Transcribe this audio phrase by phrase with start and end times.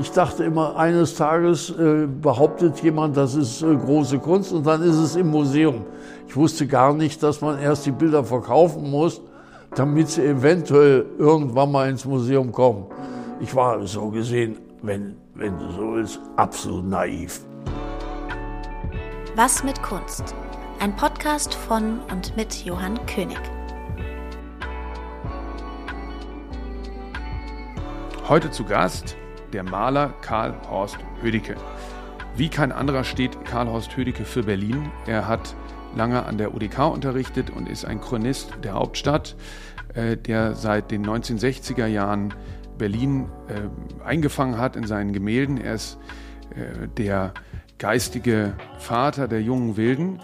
[0.00, 4.80] Ich dachte immer, eines Tages äh, behauptet jemand, das ist äh, große Kunst und dann
[4.80, 5.84] ist es im Museum.
[6.26, 9.20] Ich wusste gar nicht, dass man erst die Bilder verkaufen muss,
[9.74, 12.86] damit sie eventuell irgendwann mal ins Museum kommen.
[13.40, 17.42] Ich war so gesehen, wenn, wenn du so willst, absolut naiv.
[19.36, 20.34] Was mit Kunst?
[20.78, 23.38] Ein Podcast von und mit Johann König.
[28.26, 29.14] Heute zu Gast
[29.52, 31.56] der Maler Karl Horst Hödicke.
[32.36, 34.90] Wie kein anderer steht Karl Horst Hödicke für Berlin.
[35.06, 35.54] Er hat
[35.94, 39.36] lange an der UDK unterrichtet und ist ein Chronist der Hauptstadt,
[39.94, 42.32] äh, der seit den 1960er Jahren
[42.78, 45.58] Berlin äh, eingefangen hat in seinen Gemälden.
[45.58, 45.98] Er ist
[46.54, 47.34] äh, der
[47.78, 50.20] geistige Vater der jungen Wilden.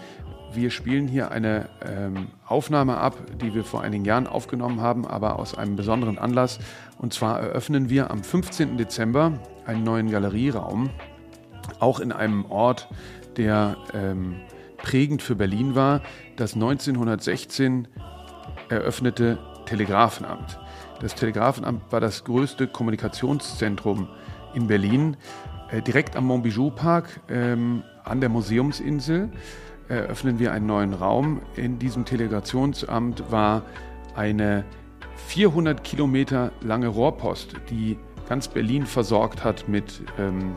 [0.53, 5.37] Wir spielen hier eine ähm, Aufnahme ab, die wir vor einigen Jahren aufgenommen haben, aber
[5.37, 6.59] aus einem besonderen Anlass.
[6.97, 8.77] Und zwar eröffnen wir am 15.
[8.77, 9.33] Dezember
[9.65, 10.89] einen neuen Galerieraum,
[11.79, 12.87] auch in einem Ort,
[13.37, 14.37] der ähm,
[14.77, 16.01] prägend für Berlin war,
[16.37, 17.87] das 1916
[18.69, 20.59] eröffnete Telegrafenamt.
[21.01, 24.07] Das Telegrafenamt war das größte Kommunikationszentrum
[24.55, 25.17] in Berlin,
[25.69, 29.29] äh, direkt am Montbijou Park ähm, an der Museumsinsel
[29.89, 31.41] eröffnen wir einen neuen Raum.
[31.55, 33.63] In diesem Delegationsamt war
[34.15, 34.65] eine
[35.27, 37.97] 400 Kilometer lange Rohrpost, die
[38.29, 40.55] ganz Berlin versorgt hat mit ähm,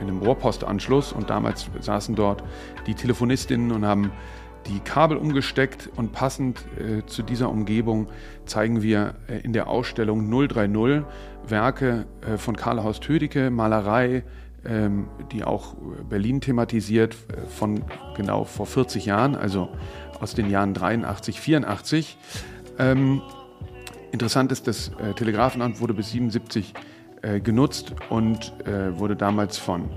[0.00, 1.12] einem Rohrpostanschluss.
[1.12, 2.42] Und damals saßen dort
[2.88, 4.10] die Telefonistinnen und haben
[4.66, 5.88] die Kabel umgesteckt.
[5.94, 8.08] Und passend äh, zu dieser Umgebung
[8.44, 11.04] zeigen wir äh, in der Ausstellung 030
[11.46, 14.24] Werke äh, von Karl Horst Hödicke, Malerei,
[14.66, 15.76] ähm, die auch
[16.10, 17.84] Berlin thematisiert, äh, von
[18.16, 19.68] genau vor 40 Jahren, also
[20.20, 22.18] aus den Jahren 83, 84.
[22.80, 23.22] Ähm,
[24.12, 26.74] interessant ist, das äh, Telegrafenamt wurde bis 77
[27.22, 29.90] äh, genutzt und äh, wurde damals von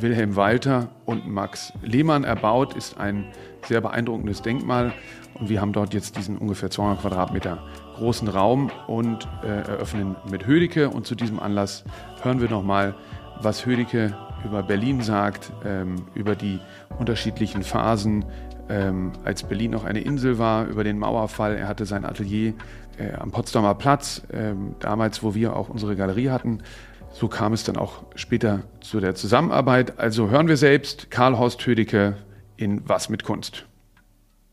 [0.00, 3.26] Wilhelm Walter und Max Lehmann erbaut, ist ein
[3.66, 4.92] sehr beeindruckendes Denkmal.
[5.34, 7.58] Und wir haben dort jetzt diesen ungefähr 200 Quadratmeter
[7.96, 11.84] großen Raum und äh, eröffnen mit Hödicke und zu diesem Anlass
[12.22, 12.94] hören wir nochmal
[13.40, 16.60] was Hödecke über Berlin sagt, ähm, über die
[16.98, 18.24] unterschiedlichen Phasen,
[18.68, 21.56] ähm, als Berlin noch eine Insel war, über den Mauerfall.
[21.56, 22.54] Er hatte sein Atelier
[22.98, 26.62] äh, am Potsdamer Platz, ähm, damals, wo wir auch unsere Galerie hatten.
[27.12, 29.98] So kam es dann auch später zu der Zusammenarbeit.
[29.98, 32.16] Also hören wir selbst Karl Horst Hödecke
[32.56, 33.64] in Was mit Kunst.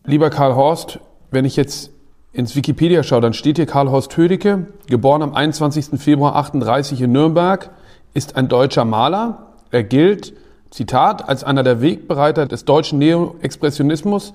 [0.05, 0.99] Lieber Karl Horst,
[1.31, 1.91] wenn ich jetzt
[2.31, 5.99] ins Wikipedia schaue, dann steht hier Karl Horst Hödecke, geboren am 21.
[5.99, 7.71] Februar 38 in Nürnberg,
[8.13, 9.53] ist ein deutscher Maler.
[9.71, 10.33] Er gilt,
[10.69, 14.33] Zitat, als einer der Wegbereiter des deutschen Neoexpressionismus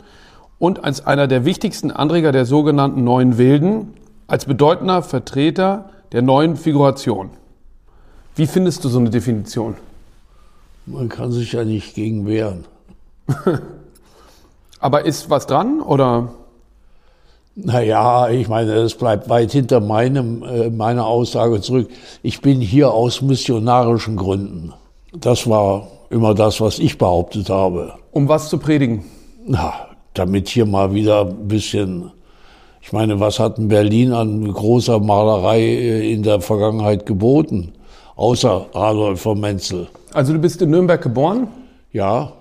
[0.60, 3.94] und als einer der wichtigsten Anreger der sogenannten Neuen Wilden,
[4.28, 7.30] als bedeutender Vertreter der neuen Figuration.
[8.36, 9.74] Wie findest du so eine Definition?
[10.86, 12.66] Man kann sich ja nicht gegen wehren.
[14.80, 16.34] Aber ist was dran oder?
[17.56, 21.88] Naja, ich meine, es bleibt weit hinter meinem, äh, meiner Aussage zurück.
[22.22, 24.72] Ich bin hier aus missionarischen Gründen.
[25.12, 27.94] Das war immer das, was ich behauptet habe.
[28.12, 29.04] Um was zu predigen?
[29.46, 32.10] Na, damit hier mal wieder ein bisschen,
[32.80, 37.72] ich meine, was hat in Berlin an großer Malerei äh, in der Vergangenheit geboten?
[38.16, 39.88] Außer Adolf von Menzel.
[40.12, 41.48] Also du bist in Nürnberg geboren?
[41.92, 42.32] Ja,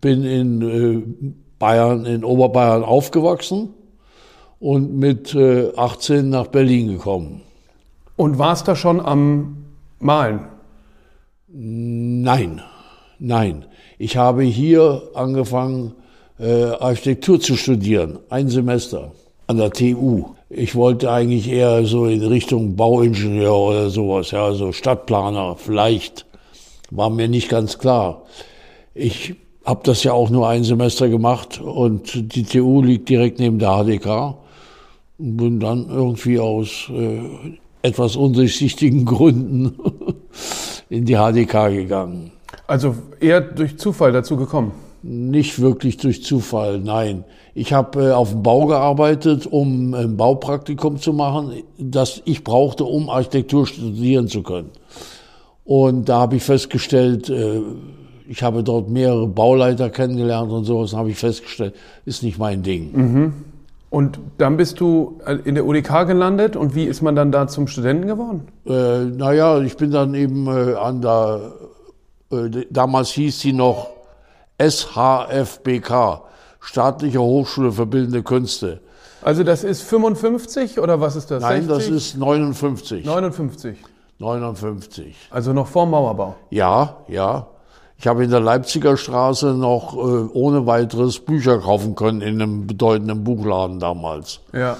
[0.00, 3.70] bin in äh, Bayern, in Oberbayern aufgewachsen
[4.60, 7.42] und mit 18 äh, nach Berlin gekommen.
[8.16, 9.64] Und warst da schon am
[9.98, 10.40] Malen?
[11.48, 12.62] Nein,
[13.18, 13.64] nein.
[13.98, 15.94] Ich habe hier angefangen,
[16.42, 19.12] äh, Architektur zu studieren, ein Semester
[19.46, 20.24] an der TU.
[20.50, 26.26] Ich wollte eigentlich eher so in Richtung Bauingenieur oder sowas, ja, so Stadtplaner vielleicht.
[26.90, 28.24] War mir nicht ganz klar.
[28.92, 33.58] Ich habe das ja auch nur ein Semester gemacht und die TU liegt direkt neben
[33.58, 34.36] der HDK
[35.18, 37.20] und bin dann irgendwie aus äh,
[37.82, 39.78] etwas undurchsichtigen Gründen
[40.90, 42.32] in die HDK gegangen.
[42.66, 44.72] Also eher durch Zufall dazu gekommen?
[45.02, 47.24] Nicht wirklich durch Zufall, nein.
[47.54, 52.84] Ich habe äh, auf dem Bau gearbeitet, um ein Baupraktikum zu machen, das ich brauchte,
[52.84, 54.70] um Architektur studieren zu können.
[55.64, 57.60] Und da habe ich festgestellt, äh,
[58.28, 62.92] ich habe dort mehrere Bauleiter kennengelernt und sowas, habe ich festgestellt, ist nicht mein Ding.
[62.92, 63.32] Mhm.
[63.90, 67.46] Und dann bist du äh, in der UDK gelandet und wie ist man dann da
[67.46, 68.48] zum Studenten geworden?
[68.66, 71.52] Äh, naja, ich bin dann eben äh, an der,
[72.30, 73.90] äh, damals hieß sie noch
[74.70, 76.22] SHFBK,
[76.60, 78.80] Staatliche Hochschule für Bildende Künste.
[79.22, 81.42] Also das ist 55 oder was ist das?
[81.42, 81.68] Nein, 60?
[81.68, 83.04] das ist 59.
[83.04, 83.78] 59.
[84.18, 85.16] 59.
[85.30, 86.36] Also noch vor Mauerbau.
[86.50, 87.46] Ja, ja.
[87.98, 89.98] Ich habe in der Leipziger Straße noch äh,
[90.32, 94.40] ohne weiteres Bücher kaufen können in einem bedeutenden Buchladen damals.
[94.52, 94.76] Ja.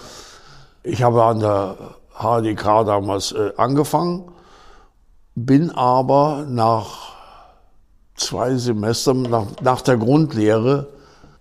[0.82, 1.76] Ich habe an der
[2.18, 4.24] HDK damals äh, angefangen,
[5.36, 7.01] bin aber nach
[8.22, 10.88] zwei Semestern, nach, nach der Grundlehre,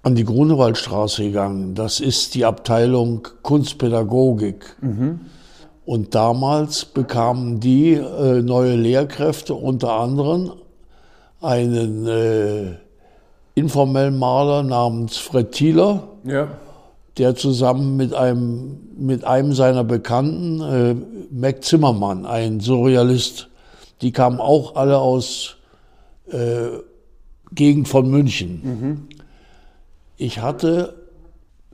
[0.04, 1.76] an die Grunewaldstraße gegangen.
[1.76, 4.76] Das ist die Abteilung Kunstpädagogik.
[5.86, 10.54] Und damals bekamen die äh, neue Lehrkräfte, unter anderem
[11.42, 12.64] einen äh,
[13.56, 16.48] informellen Maler namens Fred Thieler, Ja.
[17.18, 20.96] der zusammen mit einem, mit einem seiner Bekannten, äh,
[21.32, 23.50] Mac Zimmermann, ein Surrealist,
[24.02, 25.58] die kamen auch alle aus
[26.32, 26.80] äh,
[27.54, 29.08] Gegend von München.
[30.18, 30.96] Ich hatte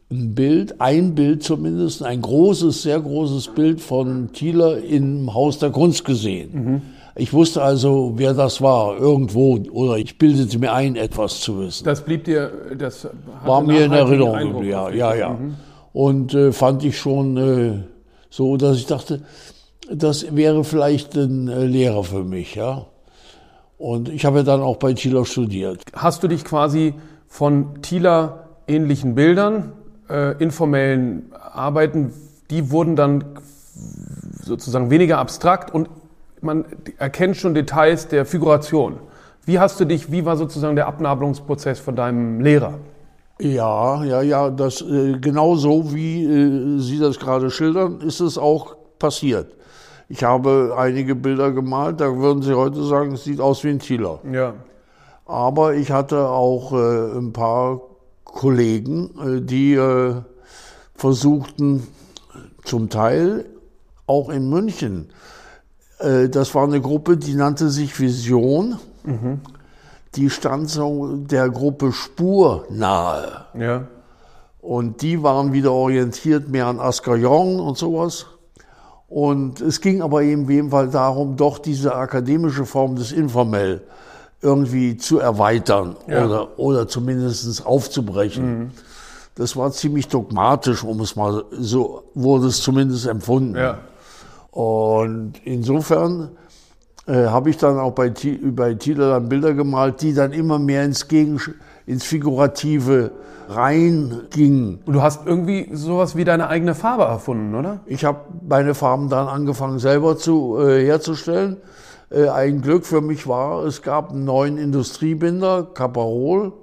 [0.09, 5.69] ein Bild, ein Bild zumindest, ein großes, sehr großes Bild von Thieler im Haus der
[5.69, 6.81] Kunst gesehen.
[7.15, 11.83] Ich wusste also, wer das war, irgendwo, oder ich bildete mir ein, etwas zu wissen.
[11.83, 13.07] Das blieb dir, das
[13.43, 15.37] War mir in Erinnerung, Eindruck ja, ja, ja.
[15.93, 17.83] Und äh, fand ich schon äh,
[18.29, 19.23] so, dass ich dachte,
[19.91, 22.85] das wäre vielleicht ein äh, Lehrer für mich, ja.
[23.77, 25.83] Und ich habe dann auch bei Thieler studiert.
[25.93, 26.93] Hast du dich quasi
[27.27, 29.73] von Thieler ähnlichen Bildern,
[30.09, 32.13] äh, informellen Arbeiten,
[32.49, 33.23] die wurden dann
[34.41, 35.89] sozusagen weniger abstrakt und
[36.41, 36.65] man
[36.97, 38.97] erkennt schon Details der Figuration.
[39.45, 42.75] Wie hast du dich, wie war sozusagen der Abnabelungsprozess von deinem Lehrer?
[43.39, 48.37] Ja, ja, ja, das äh, genau so wie äh, Sie das gerade schildern, ist es
[48.37, 49.56] auch passiert.
[50.09, 53.79] Ich habe einige Bilder gemalt, da würden Sie heute sagen, es sieht aus wie ein
[53.79, 54.19] Thieler.
[54.31, 54.53] Ja.
[55.25, 57.81] Aber ich hatte auch äh, ein paar
[58.23, 60.15] Kollegen, äh, die äh,
[60.95, 61.87] versuchten,
[62.63, 63.45] zum Teil
[64.05, 65.09] auch in München,
[65.99, 68.77] äh, das war eine Gruppe, die nannte sich Vision.
[70.15, 73.45] Die stand so der Gruppe Spur nahe.
[73.57, 73.87] Ja.
[74.59, 78.25] Und die waren wieder orientiert mehr an Ascarion und sowas.
[79.07, 83.81] Und es ging aber eben in jedem Fall darum, doch diese akademische Form des Informell
[84.41, 86.25] irgendwie zu erweitern Ja.
[86.25, 88.71] oder, oder zumindest aufzubrechen.
[89.35, 93.55] Das war ziemlich dogmatisch, um es mal so wurde es zumindest empfunden.
[93.55, 93.79] Ja.
[94.51, 96.31] Und insofern
[97.07, 98.11] äh, habe ich dann auch bei,
[98.51, 101.39] bei Thieler dann Bilder gemalt, die dann immer mehr ins, Gegen
[101.87, 103.11] ins Figurative
[103.49, 104.79] reingingen.
[104.85, 107.79] Und du hast irgendwie sowas wie deine eigene Farbe erfunden, oder?
[107.85, 111.57] Ich habe meine Farben dann angefangen selber zu, äh, herzustellen.
[112.09, 116.53] Äh, ein Glück für mich war, es gab einen neuen Industriebinder, Caparol.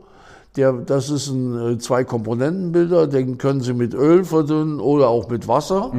[0.56, 5.48] Der, das ist ein äh, Zwei-Komponenten-Bilder, den können Sie mit Öl verdünnen oder auch mit
[5.48, 5.90] Wasser.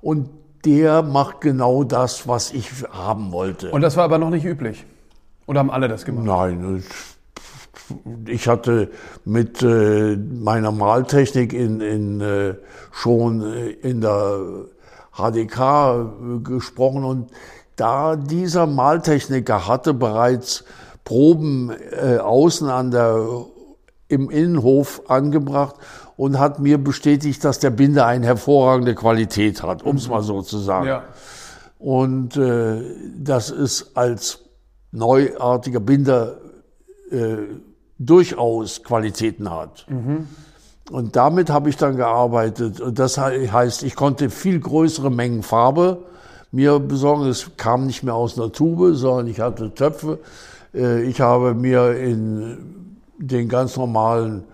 [0.00, 0.30] Und
[0.64, 3.70] der macht genau das, was ich haben wollte.
[3.70, 4.86] Und das war aber noch nicht üblich.
[5.46, 6.24] Oder haben alle das gemacht?
[6.24, 6.82] Nein,
[8.26, 8.90] ich hatte
[9.24, 12.54] mit äh, meiner Maltechnik in, in, äh,
[12.90, 14.66] schon äh, in der
[15.12, 17.30] HDK äh, gesprochen und
[17.76, 20.64] da dieser Maltechniker hatte bereits
[21.04, 23.46] Proben äh, außen an der
[24.08, 25.76] im Innenhof angebracht
[26.16, 30.42] und hat mir bestätigt, dass der Binder eine hervorragende Qualität hat, um es mal so
[30.42, 30.86] zu sagen.
[30.86, 31.04] Ja.
[31.78, 32.82] Und äh,
[33.18, 34.40] das ist als
[34.92, 36.38] neuartiger Binder
[37.10, 37.36] äh,
[37.98, 39.86] durchaus Qualitäten hat.
[40.90, 42.80] Und damit habe ich dann gearbeitet.
[42.80, 45.98] Und das he- heißt, ich konnte viel größere Mengen Farbe
[46.52, 47.26] mir besorgen.
[47.26, 50.18] Es kam nicht mehr aus einer Tube, sondern ich hatte Töpfe.
[50.74, 52.58] Äh, ich habe mir in
[53.18, 54.44] den ganz normalen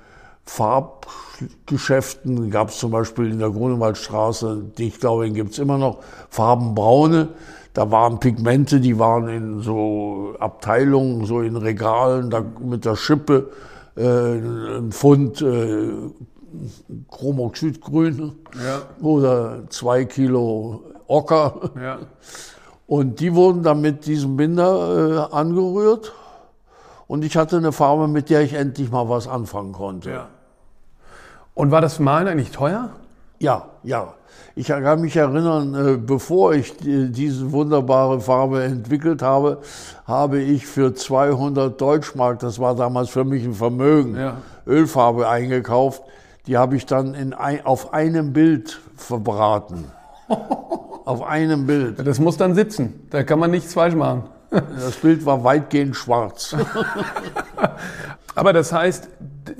[0.44, 5.78] Farbgeschäften, gab es zum Beispiel in der Grunewaldstraße, die ich glaube, den gibt es immer
[5.78, 5.98] noch,
[6.30, 7.28] Farbenbraune.
[7.74, 13.50] Da waren Pigmente, die waren in so Abteilungen, so in Regalen, da mit der Schippe
[13.96, 14.02] äh,
[14.78, 15.90] ein Pfund äh,
[17.10, 18.32] Chromoxydgrün
[18.64, 18.82] Ja.
[19.04, 21.70] oder zwei Kilo Ocker.
[21.80, 21.98] Ja.
[22.86, 26.12] Und die wurden dann mit diesem Binder äh, angerührt.
[27.06, 30.10] Und ich hatte eine Farbe, mit der ich endlich mal was anfangen konnte.
[30.10, 30.28] ja.
[31.54, 32.90] Und war das Malen eigentlich teuer?
[33.38, 34.14] Ja, ja.
[34.54, 39.58] Ich kann mich erinnern, äh, bevor ich die- diese wunderbare Farbe entwickelt habe,
[40.06, 44.36] habe ich für 200 Deutschmark, das war damals für mich ein Vermögen, Ja.
[44.66, 46.02] Ölfarbe eingekauft.
[46.46, 49.84] Die habe ich dann in ein, auf einem Bild verbraten.
[51.04, 52.06] auf einem Bild.
[52.06, 53.06] Das muss dann sitzen.
[53.10, 54.24] Da kann man nichts falsch machen.
[54.50, 56.54] Das Bild war weitgehend schwarz.
[58.34, 59.08] Aber das heißt,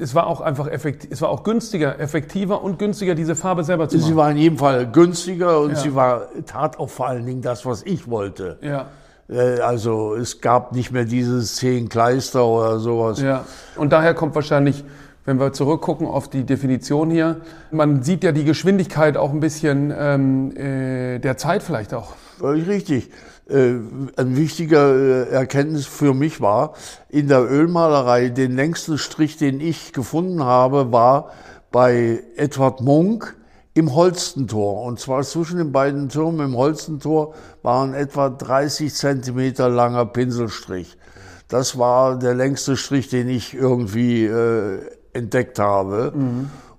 [0.01, 3.89] es war auch einfach effektiv, es war auch günstiger, effektiver und günstiger, diese Farbe selber
[3.89, 4.17] zu Sie machen.
[4.17, 5.77] war in jedem Fall günstiger und Ja.
[5.77, 8.59] sie war, tat auch vor allen Dingen das, was ich wollte.
[8.63, 8.87] Ja,
[9.29, 13.21] Äh, Also es gab nicht mehr dieses zehn Kleister oder sowas.
[13.21, 13.45] ja.
[13.77, 14.85] Und daher kommt wahrscheinlich,
[15.25, 17.37] wenn wir zurückgucken auf die Definition hier,
[17.71, 22.15] man sieht ja die Geschwindigkeit auch ein bisschen ähm, äh, der Zeit vielleicht auch.
[22.39, 23.11] Völlig richtig.
[23.49, 23.75] Äh,
[24.17, 26.75] Ein wichtiger äh, Erkenntnis für mich war,
[27.09, 31.31] in der Ölmalerei den längsten Strich, den ich gefunden habe, war
[31.71, 33.37] bei Edward Munk
[33.75, 34.83] im Holstentor.
[34.83, 40.97] Und zwar zwischen den beiden Türmen im Holstentor war ein etwa 30 Zentimeter langer Pinselstrich.
[41.49, 44.79] Das war der längste Strich, den ich irgendwie äh,
[45.13, 46.13] entdeckt habe.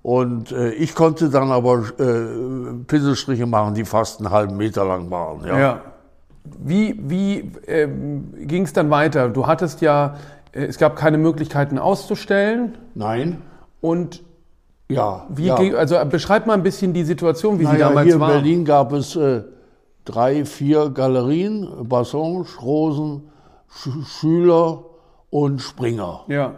[0.02, 5.10] Und äh, ich konnte dann aber äh, Pinselstriche machen, die fast einen halben Meter lang
[5.10, 5.46] waren.
[5.46, 5.80] Ja.
[6.44, 9.28] Wie, wie ähm, ging es dann weiter?
[9.30, 10.16] Du hattest ja,
[10.52, 13.42] äh, es gab keine Möglichkeiten auszustellen Nein?
[13.80, 14.22] und
[14.90, 15.26] Ja.
[15.30, 15.56] wie ja.
[15.56, 18.28] ging, also beschreib mal ein bisschen die Situation, wie sie naja, damals hier in war.
[18.28, 19.42] Berlin gab es äh,
[20.04, 23.30] drei, vier Galerien, Bassange, Rosen,
[23.68, 24.84] Sch Schüler
[25.30, 26.24] und Springer.
[26.28, 26.52] Ja.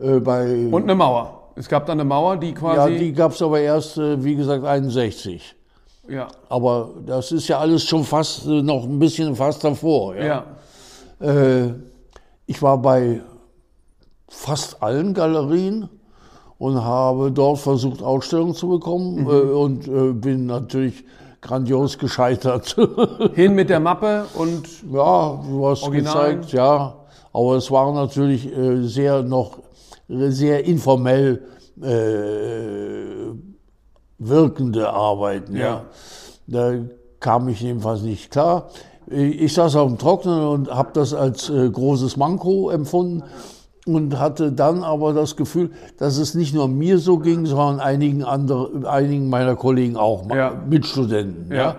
[0.00, 1.52] Äh, bei, Und eine Mauer.
[1.54, 2.98] Es gab dann eine Mauer, die ja, quasi.
[2.98, 5.56] die gab es aber erst, äh, wie gesagt, 61.
[6.08, 10.16] ja, Aber das ist ja alles schon fast noch ein bisschen fast davor.
[10.16, 10.44] ja.
[11.20, 11.68] Äh,
[12.46, 13.20] ich war bei
[14.28, 15.88] fast allen Galerien
[16.58, 19.28] und habe dort versucht, Ausstellungen zu bekommen Mhm.
[19.28, 21.04] äh, und äh, bin natürlich
[21.40, 22.74] grandios gescheitert.
[23.34, 26.36] Hin mit der Mappe und ja, du hast Originalen?
[26.40, 26.94] gezeigt, ja.
[27.32, 28.48] Aber es war natürlich
[28.82, 29.58] sehr noch
[30.08, 31.42] sehr informell
[34.18, 35.56] wirkende Arbeiten.
[35.56, 35.62] Ja.
[35.66, 35.84] Ja.
[36.46, 36.72] Da
[37.20, 38.68] kam ich jedenfalls nicht klar.
[39.10, 43.22] Ich saß auf dem Trocknen und habe das als äh, großes Manko empfunden
[43.86, 48.22] und hatte dann aber das Gefühl, dass es nicht nur mir so ging, sondern einigen
[48.22, 50.52] andere, einigen meiner Kollegen auch, Ja.
[50.68, 51.50] Mitstudenten.
[51.50, 51.56] Ja.
[51.56, 51.76] Ja.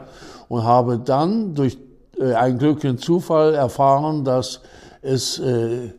[0.48, 1.78] Und habe dann durch
[2.20, 4.62] äh, einen glücklichen Zufall erfahren, dass
[5.04, 5.92] es äh,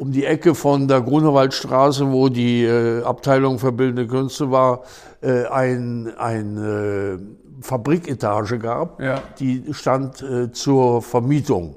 [0.00, 4.80] um die Ecke von der Grunewaldstraße, wo die äh, Abteilung für bildende Künste war,
[5.20, 7.18] äh, ein, ein äh,
[7.62, 9.22] Fabriketage gab, Ja.
[9.38, 11.74] die stand äh, zur Vermietung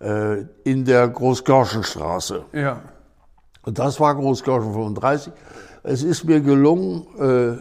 [0.00, 2.44] äh, in der Großgörschenstraße.
[2.52, 2.80] ja.
[3.62, 5.32] Und das war Großgörschen 35.
[5.82, 7.58] Es ist mir gelungen, äh,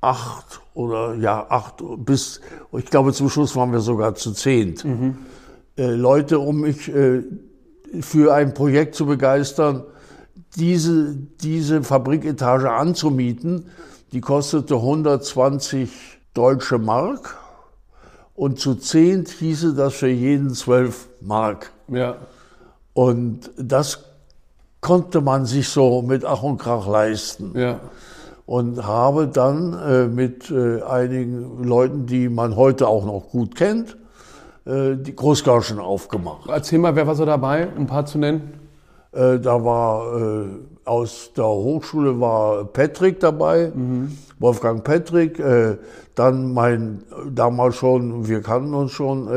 [0.00, 2.40] acht oder ja, acht bis,
[2.72, 4.82] ich glaube zum Schluss waren wir sogar zu zehnt,
[5.76, 7.22] äh, Leute, um mich äh,
[8.00, 9.84] für ein Projekt zu begeistern,
[10.56, 13.66] diese, diese Fabriketage anzumieten.
[14.12, 15.90] Die kostete 120
[16.34, 17.36] deutsche Mark
[18.34, 21.72] und zu zehnt hieße das für jeden 12 Mark.
[21.88, 22.16] Ja.
[22.92, 24.04] Und das
[24.80, 27.52] konnte man sich so mit Ach und Krach leisten.
[27.56, 27.80] Ja.
[28.46, 33.96] Und habe dann äh, mit äh, einigen Leuten, die man heute auch noch gut kennt,
[34.66, 36.48] äh, die Großgauschen aufgemacht.
[36.48, 38.54] Erzähl mal, wer war so dabei, um ein paar zu nennen?
[39.12, 40.46] Äh, da war äh,
[40.84, 43.72] aus der Hochschule war Patrick dabei,
[44.38, 45.78] Wolfgang Patrick, äh,
[46.14, 49.28] dann mein damals schon, wir kannten uns schon,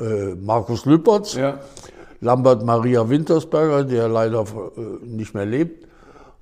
[0.00, 1.34] äh, Markus Lüppertz.
[1.34, 1.58] Ja.
[2.20, 4.44] Lambert Maria Wintersberger, der leider
[5.04, 5.86] nicht mehr lebt.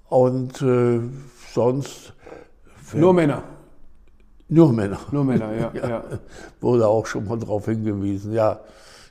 [0.08, 0.64] Und
[1.52, 2.14] sonst
[2.94, 3.42] Nur Männer.
[4.48, 4.98] Nur Männer.
[5.10, 5.88] Nur Männer, ja.
[5.88, 6.04] ja.
[6.60, 8.32] Wurde auch schon mal darauf hingewiesen.
[8.32, 8.60] Ja,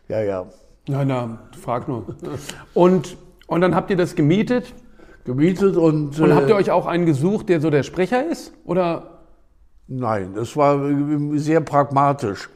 [0.07, 0.45] ja, ja.
[0.87, 2.05] Na, na, frag nur.
[2.73, 4.73] Und, und dann habt ihr das gemietet
[5.25, 6.19] Gemietet und.
[6.19, 8.53] und äh, habt ihr euch auch einen gesucht, der so der Sprecher ist?
[8.63, 9.21] Oder?
[9.87, 12.49] Nein, das war äh, sehr pragmatisch.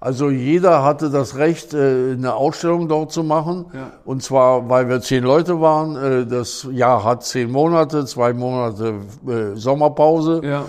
[0.00, 3.66] Also jeder hatte das Recht, äh, eine Ausstellung dort zu machen.
[3.74, 3.90] Ja.
[4.06, 5.96] Und zwar, weil wir zehn Leute waren.
[5.96, 8.94] Äh, Das Jahr hat zehn Monate, zwei Monate
[9.26, 10.40] äh, Sommerpause.
[10.42, 10.64] Ja.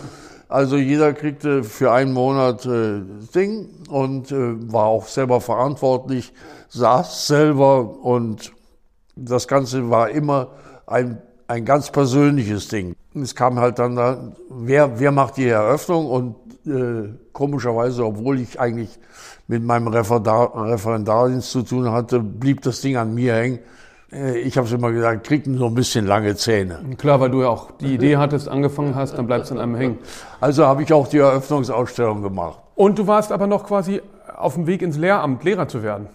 [0.48, 3.02] Also jeder kriegte für einen Monat äh,
[3.34, 6.34] Ding und äh, war auch selber verantwortlich,
[6.70, 8.54] saß selber und
[9.16, 10.50] das Ganze war immer
[10.86, 12.96] ein, ein ganz persönliches Ding.
[13.16, 16.36] Es kam halt dann, da, wer, wer macht die Eröffnung und
[16.68, 19.00] äh, komischerweise, obwohl ich eigentlich
[19.48, 23.60] mit meinem Referendar, Referendardienst zu tun hatte, blieb das Ding an mir hängen.
[24.16, 26.80] Äh, ich habe es immer gesagt, kriegt nur ein bisschen lange Zähne.
[26.98, 29.76] Klar, weil du ja auch die Idee hattest, angefangen hast, dann bleibst du an einem
[29.76, 29.98] hängen.
[30.40, 32.60] Also habe ich auch die Eröffnungsausstellung gemacht.
[32.76, 34.02] Und du warst aber noch quasi
[34.36, 36.08] auf dem Weg ins Lehramt, Lehrer zu werden.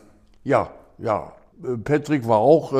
[0.44, 1.32] Ja, ja.
[1.62, 2.76] Äh, Patrick war auch äh,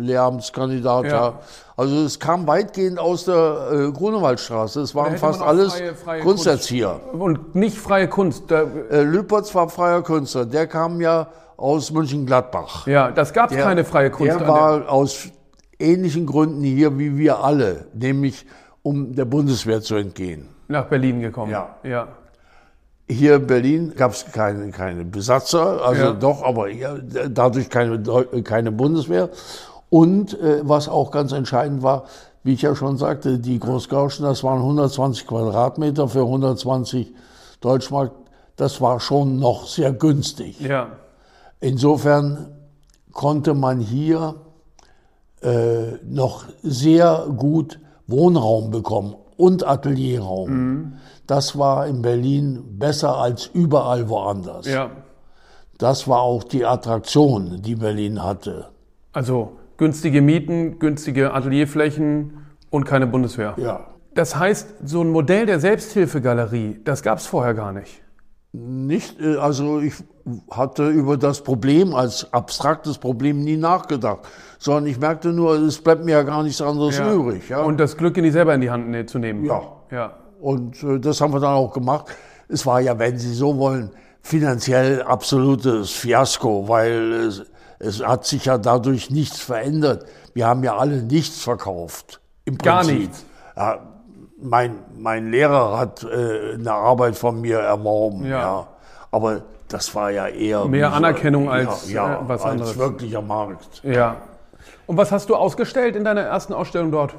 [0.00, 1.04] Lehramtskandidat.
[1.06, 1.10] Ja.
[1.12, 1.32] Ja.
[1.76, 4.80] Also es kam weitgehend aus der äh, Grunewaldstraße.
[4.80, 7.00] Es waren fast alles freie- freie Kunsterzieher.
[7.12, 8.50] Und nicht freie Kunst.
[8.52, 10.46] Äh, Lüpertz war freier Künstler.
[10.46, 12.86] Der kam ja aus München-Gladbach.
[12.86, 14.38] ja, das gab es Der- keine freie Kunst.
[14.40, 15.28] Der war aus
[15.78, 18.46] ähnlichen Gründen hier wie wir alle, nämlich
[18.82, 20.48] um der Bundeswehr zu entgehen.
[20.68, 21.52] Nach Berlin gekommen.
[21.52, 21.76] Ja.
[21.82, 22.08] ja.
[23.08, 26.12] Hier in Berlin gab es keine, keine Besatzer, also Ja.
[26.12, 26.94] doch, aber ja,
[27.28, 28.00] dadurch keine,
[28.42, 29.28] keine Bundeswehr.
[29.90, 32.04] Und äh, was auch ganz entscheidend war,
[32.42, 37.14] wie ich ja schon sagte, die Großgauschen, das waren 120 Quadratmeter für 120
[37.60, 38.12] Deutschmark.
[38.56, 40.60] Das war schon noch sehr günstig.
[40.60, 40.88] Ja.
[41.64, 42.48] Insofern
[43.12, 44.34] konnte man hier
[45.40, 50.98] äh, noch sehr gut Wohnraum bekommen und Atelierraum.
[51.26, 54.66] Das war in Berlin besser als überall woanders.
[54.66, 54.90] Ja.
[55.78, 58.66] Das war auch die Attraktion, die Berlin hatte.
[59.14, 63.54] Also günstige Mieten, günstige Atelierflächen und keine Bundeswehr.
[63.56, 63.86] Ja.
[64.12, 68.02] Das heißt, so ein Modell der Selbsthilfegalerie, das gab es vorher gar nicht.
[68.52, 69.94] Nicht, äh, also ich
[70.50, 74.20] hatte über das Problem als abstraktes Problem nie nachgedacht,
[74.58, 77.48] sondern ich merkte nur, es bleibt mir ja gar nichts anderes übrig.
[77.48, 77.62] Ja?
[77.62, 79.44] Und das Glück in die selber in die Hand ne- zu nehmen.
[79.44, 79.62] Ja.
[79.90, 80.12] Ja.
[80.40, 82.06] Und äh, das haben wir dann auch gemacht.
[82.48, 83.90] Es war ja, wenn Sie so wollen,
[84.22, 87.44] finanziell absolutes Fiasko, weil es,
[87.78, 90.06] es hat sich ja dadurch nichts verändert.
[90.32, 92.20] Wir haben ja alle nichts verkauft.
[92.46, 93.24] Im Gar nichts.
[93.56, 93.78] Ja,
[94.42, 98.24] mein, mein Lehrer hat äh, eine Arbeit von mir erworben.
[98.24, 98.40] Ja.
[98.40, 98.66] Ja.
[99.10, 99.42] Aber
[99.74, 102.78] das war ja eher Mehr Anerkennung als, ja, ja, äh, was als anderes.
[102.78, 103.82] wirklicher Markt.
[103.82, 104.18] Ja.
[104.86, 107.16] Und was hast du ausgestellt in deiner ersten Ausstellung dort?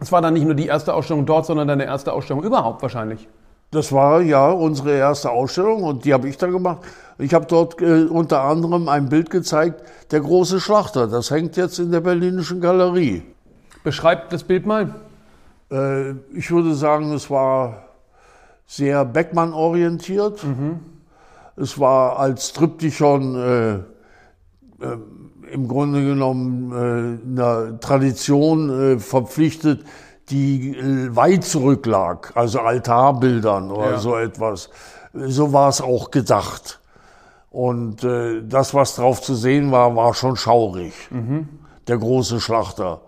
[0.00, 3.28] Es war dann nicht nur die erste Ausstellung dort, sondern deine erste Ausstellung überhaupt wahrscheinlich.
[3.70, 6.78] Das war ja unsere erste Ausstellung und die habe ich dann gemacht.
[7.18, 11.06] Ich habe dort äh, unter anderem ein Bild gezeigt, der große Schlachter.
[11.06, 13.22] Das hängt jetzt in der Berlinischen Galerie.
[13.84, 14.96] Beschreib das Bild mal.
[15.70, 17.84] Äh, ich würde sagen, es war
[18.66, 20.44] sehr Beckmann-orientiert.
[21.56, 23.82] Es war als Triptychon äh, äh,
[25.52, 29.84] im Grunde genommen äh, einer Tradition äh, verpflichtet,
[30.30, 33.98] die äh, weit zurücklag, also Altarbildern oder Ja.
[33.98, 34.70] so etwas.
[35.12, 36.80] So war es auch gedacht.
[37.50, 40.92] Und äh, das, was drauf zu sehen war, war schon schaurig.
[41.86, 43.02] Der große Schlachter.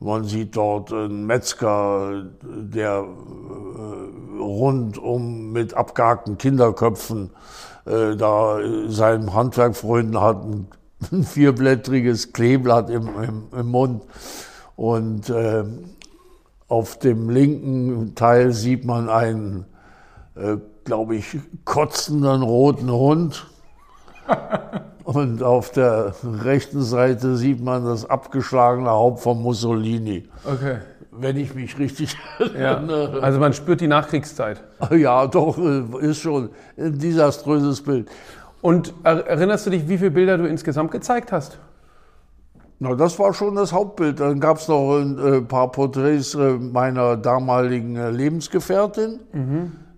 [0.00, 7.30] Man sieht dort einen Metzger, der äh, rundum mit abgehackten Kinderköpfen
[7.84, 10.68] äh, da äh, seinem Handwerk freunden hat, ein,
[11.12, 14.02] ein vierblättriges Kleeblatt im, im, im Mund.
[14.76, 15.64] Und äh,
[16.68, 19.66] auf dem linken Teil sieht man einen,
[20.34, 23.46] äh, glaube ich, kotzenden roten Hund.
[25.04, 30.28] Und auf der rechten Seite sieht man das abgeschlagene Haupt von Mussolini.
[30.44, 30.78] Okay.
[31.14, 32.72] Wenn ich mich richtig Ja.
[32.74, 33.22] erinnere.
[33.22, 34.62] Also man spürt die Nachkriegszeit.
[34.96, 36.48] Ja, doch, äh, ist schon
[36.78, 38.10] ein desaströses Bild.
[38.62, 41.58] Und er- erinnerst du dich, wie viele Bilder du insgesamt gezeigt hast?
[42.78, 44.18] Na, das war schon das Hauptbild.
[44.20, 49.20] Dann gab es noch ein äh, paar Porträts äh, meiner damaligen äh, Lebensgefährtin.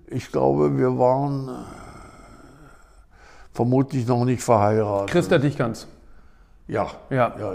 [0.09, 1.49] Ich glaube, wir waren
[3.53, 5.11] vermutlich noch nicht verheiratet.
[5.11, 5.87] Christa Dichgans.
[6.67, 6.87] Ja.
[7.11, 7.35] Ja.
[7.39, 7.55] Ja,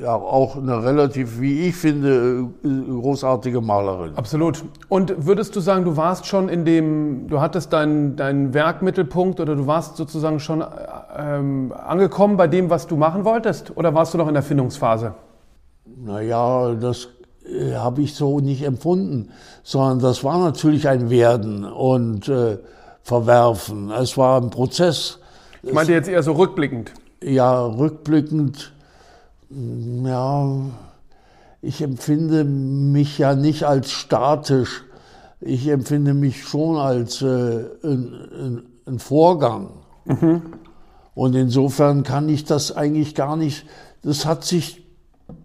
[0.00, 4.12] ja, auch eine relativ, wie ich finde, äh, großartige Malerin.
[4.14, 4.64] Absolut.
[4.88, 9.56] Und würdest du sagen, du warst schon in dem, du hattest deinen deinen Werkmittelpunkt oder
[9.56, 10.66] du warst sozusagen schon äh,
[11.16, 13.76] ähm, angekommen bei dem, was du machen wolltest?
[13.76, 15.14] Oder warst du noch in der Findungsphase?
[15.84, 17.08] Naja, das
[17.44, 19.30] äh, habe ich so nicht empfunden,
[19.64, 22.58] sondern das war natürlich ein Werden und äh,
[23.02, 23.90] Verwerfen.
[23.90, 25.18] Es war ein Prozess.
[25.64, 26.92] Ich meinte jetzt eher so rückblickend.
[27.24, 28.74] Ja, rückblickend,
[29.48, 30.56] mm, ja,
[31.62, 34.84] ich empfinde mich ja nicht als statisch.
[35.40, 39.70] Ich empfinde mich schon als äh, ein, ein, Vorgang.
[41.14, 43.64] Und insofern kann ich das eigentlich gar nicht,
[44.02, 44.84] das hat sich,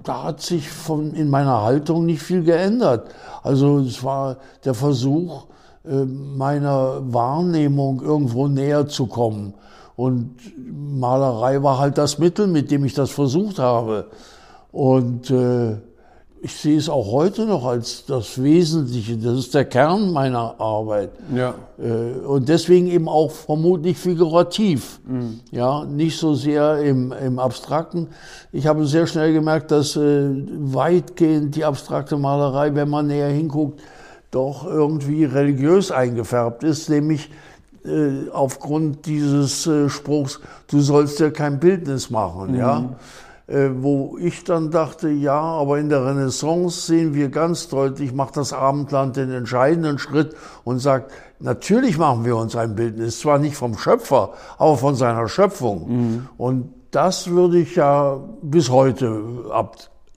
[0.03, 3.09] da hat sich von, in meiner Haltung nicht viel geändert.
[3.41, 5.45] Also es war der Versuch,
[5.85, 9.53] äh, meiner Wahrnehmung irgendwo näher zu kommen.
[9.99, 10.37] Und
[10.97, 14.05] Malerei war halt das Mittel, mit dem ich das versucht habe.
[14.71, 15.75] Und äh,
[16.41, 19.17] ich sehe es auch heute noch als das Wesentliche.
[19.17, 21.09] Das ist der Kern meiner Arbeit.
[21.35, 21.53] Ja.
[21.77, 25.01] Äh, Und deswegen eben auch vermutlich figurativ.
[25.51, 28.07] Ja, nicht so sehr im, im Abstrakten.
[28.53, 33.81] Ich habe sehr schnell gemerkt, dass äh, weitgehend die abstrakte Malerei, wenn man näher hinguckt,
[34.31, 37.29] doch irgendwie religiös eingefärbt ist, nämlich
[37.85, 42.95] äh, aufgrund dieses äh, Spruchs, du sollst dir kein Bildnis machen, ja.
[43.47, 48.37] Äh, wo ich dann dachte, ja, aber in der Renaissance sehen wir ganz deutlich, macht
[48.37, 53.55] das Abendland den entscheidenden Schritt und sagt, natürlich machen wir uns ein Bildnis, zwar nicht
[53.55, 56.27] vom Schöpfer, aber von seiner Schöpfung.
[56.37, 59.23] Und das würde ich ja bis heute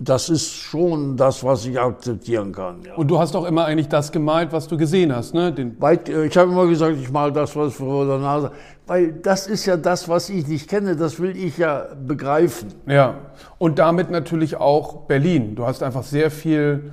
[0.05, 2.83] das ist schon das, was ich akzeptieren kann.
[2.85, 2.95] Ja.
[2.95, 5.53] Und du hast auch immer eigentlich das gemalt, was du gesehen hast, ne?
[5.53, 8.51] Den Weit, äh, ich habe immer gesagt, ich mal das, was vor der Nase.
[8.87, 12.69] Weil das ist ja das, was ich nicht kenne, das will ich ja begreifen.
[12.87, 13.15] Ja.
[13.59, 15.55] Und damit natürlich auch Berlin.
[15.55, 16.93] Du hast einfach sehr viel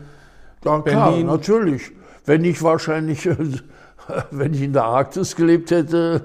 [0.63, 1.24] ja, Berlin.
[1.24, 1.91] Klar, natürlich.
[2.26, 3.28] Wenn ich wahrscheinlich,
[4.32, 6.22] wenn ich in der Arktis gelebt hätte.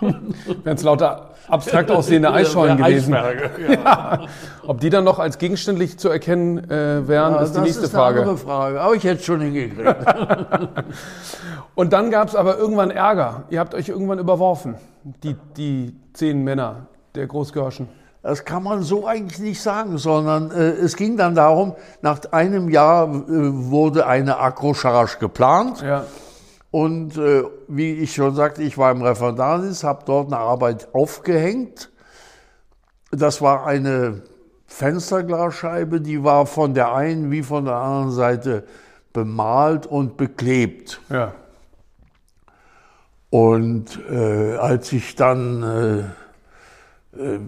[0.64, 3.14] Wären es lauter abstrakt aussehende Eisschollen gewesen.
[3.18, 3.72] Ja.
[3.72, 4.26] ja.
[4.66, 8.20] Ob die dann noch als gegenständlich zu erkennen äh, wären, ja, ist die nächste Frage.
[8.20, 9.96] Das ist eine andere Frage, aber ich hätte es schon hingekriegt.
[11.74, 13.44] Und dann gab es aber irgendwann Ärger.
[13.50, 14.74] Ihr habt euch irgendwann überworfen,
[15.22, 17.88] die, die zehn Männer der Großgörschen.
[18.22, 22.68] Das kann man so eigentlich nicht sagen, sondern äh, es ging dann darum, nach einem
[22.68, 25.82] Jahr äh, wurde eine Accrocharge geplant.
[25.82, 26.04] Ja.
[26.70, 31.90] Und äh, wie ich schon sagte, ich war im Referendariat, habe dort eine Arbeit aufgehängt.
[33.10, 34.22] Das war eine
[34.66, 38.64] Fensterglasscheibe, die war von der einen wie von der anderen Seite
[39.14, 41.00] bemalt und beklebt.
[41.08, 41.32] Ja.
[43.30, 45.98] Und äh, als ich dann äh,
[47.18, 47.38] äh,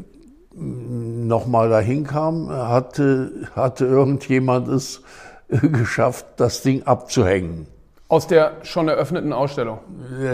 [0.53, 5.03] nochmal dahin kam, hatte, hatte irgendjemand es
[5.49, 7.67] geschafft, das Ding abzuhängen.
[8.11, 9.79] Aus der schon eröffneten Ausstellung?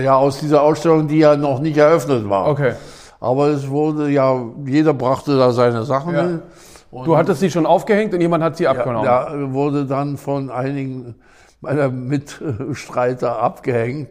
[0.01, 2.49] Ja, aus dieser Ausstellung, die ja noch nicht eröffnet war.
[2.49, 2.73] Okay.
[3.21, 4.35] Aber es wurde ja,
[4.65, 6.23] jeder brachte da seine Sachen ja.
[6.23, 6.43] hin.
[6.91, 9.05] du hattest sie schon aufgehängt und jemand hat sie abgenommen?
[9.05, 11.17] Ja, wurde dann von einigen
[11.61, 14.09] meiner Mitstreiter abgehängt.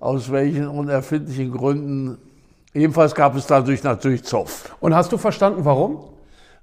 [0.00, 2.18] Aus welchen unerfindlichen Gründen.
[2.74, 4.74] Jedenfalls gab es dadurch natürlich Zoff.
[4.80, 6.00] Und hast du verstanden, warum?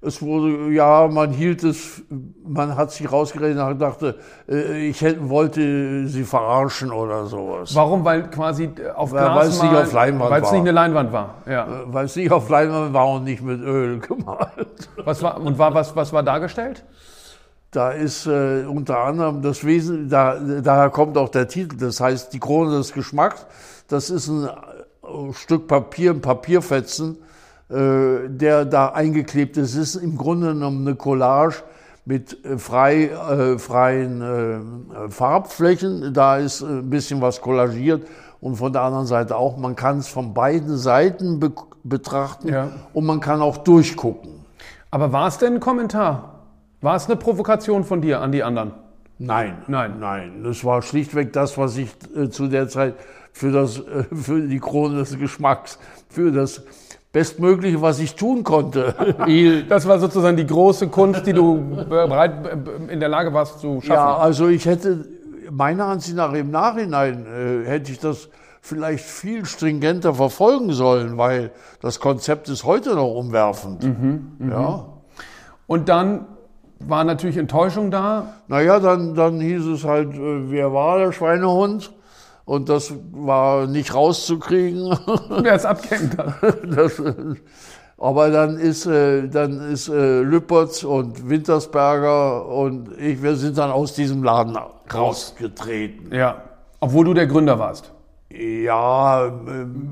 [0.02, 2.02] Es wurde, ja, man hielt es,
[2.46, 4.16] man hat sich rausgeredet und dachte,
[4.48, 7.76] äh, ich hätte, wollte sie verarschen oder sowas.
[7.76, 8.06] Warum?
[8.06, 11.12] Weil quasi äh, auf Glas Weil es nicht auf Leinwand Weil es nicht eine Leinwand
[11.12, 11.66] war, ja.
[11.66, 14.90] Äh, weil es nicht auf Leinwand war und nicht mit Öl gemalt.
[15.04, 16.86] Was war, und war, was, was war dargestellt?
[17.72, 22.34] Da ist äh, unter anderem das Wesen, da, daher kommt auch der Titel, das heißt
[22.34, 23.46] die Krone des Geschmacks.
[23.90, 24.50] Das ist ein
[25.34, 27.18] Stück Papier, ein Papierfetzen,
[27.72, 29.76] der da eingeklebt ist.
[29.76, 31.64] Es ist im Grunde genommen eine Collage
[32.10, 36.12] mit äh, frei, äh, freien äh, Farbflächen.
[36.12, 38.08] Da ist ein bisschen was kollagiert
[38.42, 39.58] und von der anderen Seite auch.
[39.58, 41.52] Man kann es von beiden Seiten be
[41.82, 42.72] betrachten ja.
[42.94, 44.32] und man kann auch durchgucken.
[44.92, 46.42] Aber war es denn ein Kommentar?
[46.82, 48.74] War es eine Provokation von dir an die anderen?
[49.18, 50.44] Nein, nein, nein.
[50.44, 52.96] Das war schlichtweg das, was ich äh, zu der Zeit
[53.32, 55.80] für das, äh, für die Krone des Geschmacks,
[56.10, 56.64] für das
[57.12, 58.94] Bestmögliche, was ich tun konnte.
[59.70, 62.34] das war sozusagen die große Kunst, die du bereit
[62.88, 63.94] in der Lage warst zu schaffen.
[63.94, 65.06] Ja, also ich hätte
[65.52, 68.30] meiner Ansicht nach im Nachhinein äh, hätte ich das
[68.62, 73.84] vielleicht viel stringenter verfolgen sollen, weil das Konzept ist heute noch umwerfend.
[73.84, 74.54] Mhm, mh.
[74.54, 74.86] Ja.
[75.66, 76.26] Und dann
[76.80, 78.34] war natürlich Enttäuschung da.
[78.48, 81.92] Naja, dann, dann hieß es halt, äh, wer war der Schweinehund?
[82.50, 84.90] Und das war nicht rauszukriegen.
[85.30, 86.34] Wer es abgehängt hat.
[86.76, 87.00] Das,
[88.00, 93.70] aber dann ist, äh, dann ist äh, Lüppertz und Wintersberger und ich, wir sind dann
[93.70, 94.58] aus diesem Laden
[94.92, 96.12] rausgetreten.
[96.12, 96.42] Ja,
[96.80, 97.92] obwohl du der Gründer warst.
[98.32, 99.32] Ja,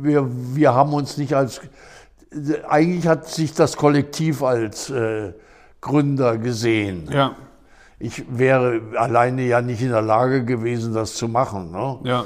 [0.01, 1.61] wir, wir haben uns nicht als,
[2.67, 5.33] eigentlich hat sich das Kollektiv als äh,
[5.79, 7.07] Gründer gesehen.
[7.11, 7.35] Ja
[7.99, 11.71] ich wäre alleine ja nicht in der Lage gewesen, das zu machen.
[11.71, 11.99] Ne?
[12.03, 12.25] Ja.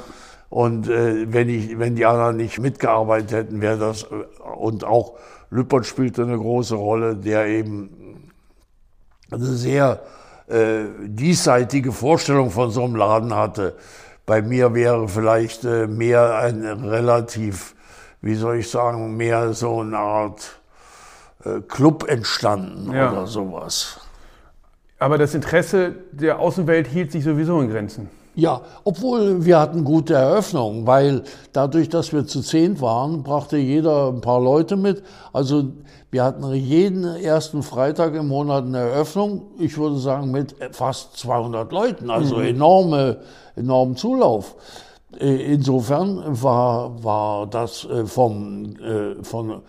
[0.50, 5.14] Und äh, wenn, ich, wenn die anderen nicht mitgearbeitet hätten, wäre das, äh, und auch
[5.48, 8.30] Lüppert spielte eine große Rolle, der eben
[9.30, 10.00] eine sehr
[10.46, 13.76] äh, diesseitige Vorstellung von so einem Laden hatte.
[14.26, 17.74] Bei mir wäre vielleicht äh, mehr ein relativ,
[18.20, 20.60] wie soll ich sagen, mehr so eine Art
[21.44, 23.10] äh, Club entstanden ja.
[23.10, 24.01] oder sowas.
[25.02, 28.08] Aber das Interesse der Außenwelt hielt sich sowieso in Grenzen.
[28.36, 34.08] Ja, obwohl wir hatten gute Eröffnungen, weil dadurch, dass wir zu zehn waren, brachte jeder
[34.08, 35.02] ein paar Leute mit.
[35.32, 35.64] Also
[36.12, 39.42] wir hatten jeden ersten Freitag im Monat eine Eröffnung.
[39.58, 42.44] Ich würde sagen mit fast 200 Leuten, also mhm.
[42.44, 43.16] enorme,
[43.56, 44.54] enormen Zulauf.
[45.18, 49.62] Äh, insofern war, war das äh, vom, äh, von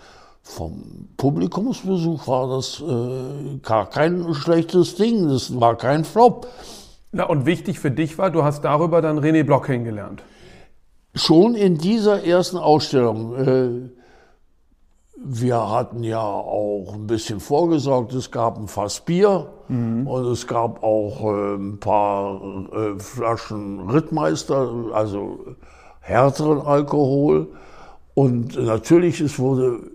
[0.43, 6.47] vom Publikumsbesuch war das äh, gar kein schlechtes Ding, das war kein Flop.
[7.13, 10.21] Na, und wichtig für dich war, du hast darüber dann René Block kennengelernt.
[11.15, 13.35] Schon in dieser ersten Ausstellung.
[13.35, 13.89] Äh,
[15.25, 18.13] wir hatten ja auch ein bisschen vorgesorgt.
[18.13, 20.05] Es gab ein Fass Bier mhm.
[20.07, 22.41] und es gab auch äh, ein paar
[22.73, 25.39] äh, Flaschen Rittmeister, also
[26.01, 27.47] härteren Alkohol.
[28.15, 29.92] Und natürlich, es wurde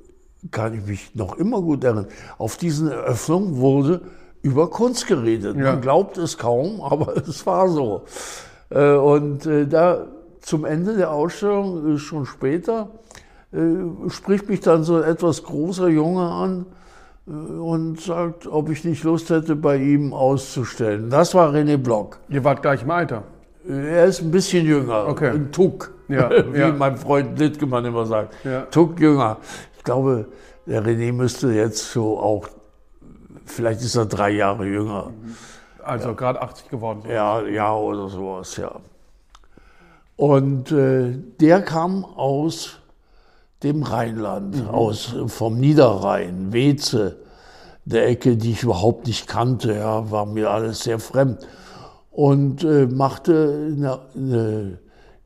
[0.51, 2.07] kann ich mich noch immer gut erinnern,
[2.39, 4.01] auf diesen Eröffnungen wurde
[4.43, 5.57] über Kunst geredet.
[5.57, 5.73] Ja.
[5.73, 8.03] Man glaubt es kaum, aber es war so.
[8.71, 10.07] Äh, Und äh, da
[10.41, 12.89] zum Ende der Ausstellung, äh, schon später,
[14.09, 16.67] spricht mich dann so ein etwas großer Junge an
[17.27, 21.09] und sagt, ob ich nicht Lust hätte, bei ihm auszustellen.
[21.09, 22.19] Das war René Block.
[22.29, 23.23] Ihr wart gleich im Alter.
[23.67, 25.31] Er ist ein bisschen jünger, Okay.
[25.31, 26.73] ein Tuck, Ja, wie ja.
[26.73, 28.35] mein Freund Littgemann immer sagt.
[28.45, 28.63] Ja.
[28.71, 29.39] Tuck jünger.
[29.89, 30.27] Ich glaube,
[30.67, 32.47] der René müsste jetzt so auch,
[33.47, 35.15] vielleicht ist er drei Jahre jünger.
[35.83, 37.01] Also gerade 80 geworden.
[37.05, 37.11] So.
[37.11, 38.71] Ja, ja, oder sowas, ja.
[40.17, 42.81] Und äh, der kam aus
[43.63, 47.17] dem Rheinland, aus vom Niederrhein, Weze,
[47.87, 51.49] der Ecke, die ich überhaupt nicht kannte, ja, war mir alles sehr fremd.
[52.11, 54.79] Und äh, machte eine, eine,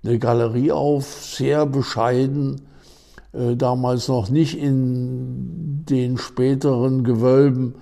[0.05, 2.69] eine Galerie auf, sehr bescheiden,
[3.33, 7.75] äh, damals noch nicht in den späteren Gewölben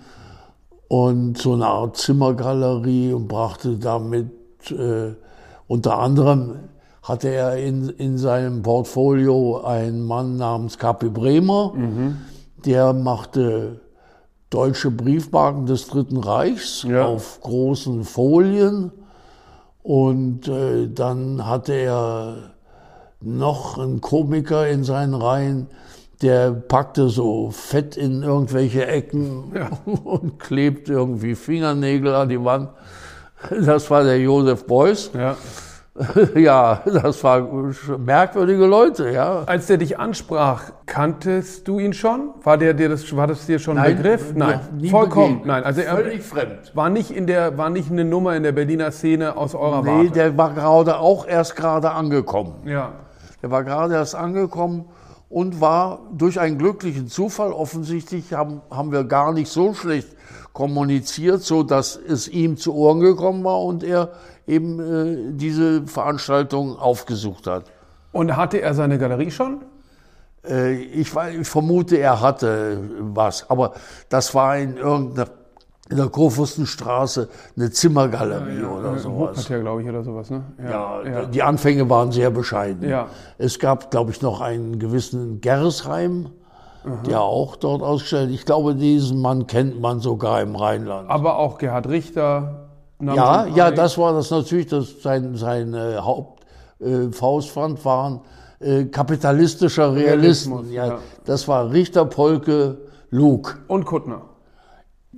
[0.89, 4.31] und so eine Art Zimmergalerie und brachte damit
[4.71, 5.15] äh,
[5.69, 6.57] unter anderem
[7.03, 11.73] hatte er in, in seinem Portfolio einen Mann namens Kapi Bremer,
[12.67, 13.81] der machte
[14.51, 17.07] deutsche Briefmarken des Dritten Reichs Ja.
[17.07, 18.93] auf großen Folien
[19.83, 22.37] und äh, dann hatte er
[23.21, 25.67] noch einen Komiker in seinen Reihen,
[26.23, 29.53] der packte so Fett in irgendwelche Ecken
[30.05, 32.71] und klebte irgendwie Fingernägel an die Wand.
[33.65, 35.11] Das war der Josef Beuys.
[35.15, 35.37] Ja.
[36.37, 39.43] Ja, das waren merkwürdige Leute, ja.
[39.45, 42.31] Als der dich ansprach, kanntest du ihn schon?
[42.43, 44.33] War der dir das, war das dir schon ein Begriff?
[44.35, 45.43] Nein, vollkommen.
[45.45, 46.71] Nein, also er Völlig fremd.
[46.75, 49.91] war nicht in der, war nicht eine Nummer in der Berliner Szene aus eurer Nee,
[49.91, 50.11] Warte.
[50.13, 52.55] der war gerade auch erst gerade angekommen.
[52.65, 52.93] ja.
[53.43, 54.87] Der war gerade erst angekommen
[55.29, 60.09] und war durch einen glücklichen Zufall offensichtlich haben, haben wir gar nicht so schlecht
[60.53, 64.11] kommuniziert, so dass es ihm zu Ohren gekommen war und er
[64.47, 67.65] eben äh, diese Veranstaltung aufgesucht hat.
[68.13, 69.63] Und hatte er seine Galerie schon?
[70.45, 73.75] Äh, ich, ich vermute, er hatte was, aber
[74.09, 75.29] das war in irgendeiner
[75.91, 79.31] in der Kurfürstenstraße eine Zimmergalerie oder Im sowas.
[79.31, 80.45] Hochquartier, glaube ich, oder sowas, ne?
[80.63, 81.25] Ja, ja.
[81.27, 82.89] die Anfänge waren sehr bescheiden.
[82.89, 83.09] Ja.
[83.39, 86.31] Es gab, glaube ich, noch einen gewissen Gersheim,
[87.07, 88.31] der auch dort ausgestellt.
[88.31, 91.11] Ich glaube, diesen Mann kennt man sogar im Rheinland.
[91.11, 92.69] Aber auch Gerhard Richter.
[93.01, 96.45] ja, ja, das war das natürlich, das sein, sein äh, Haupt
[96.79, 98.21] äh, waren
[98.61, 100.53] äh, kapitalistischer Realisten.
[100.53, 100.99] Realismus, ja, ja.
[101.25, 102.79] Das war Richter, Polke,
[103.11, 103.59] Luke.
[103.67, 104.23] Und Kuttner.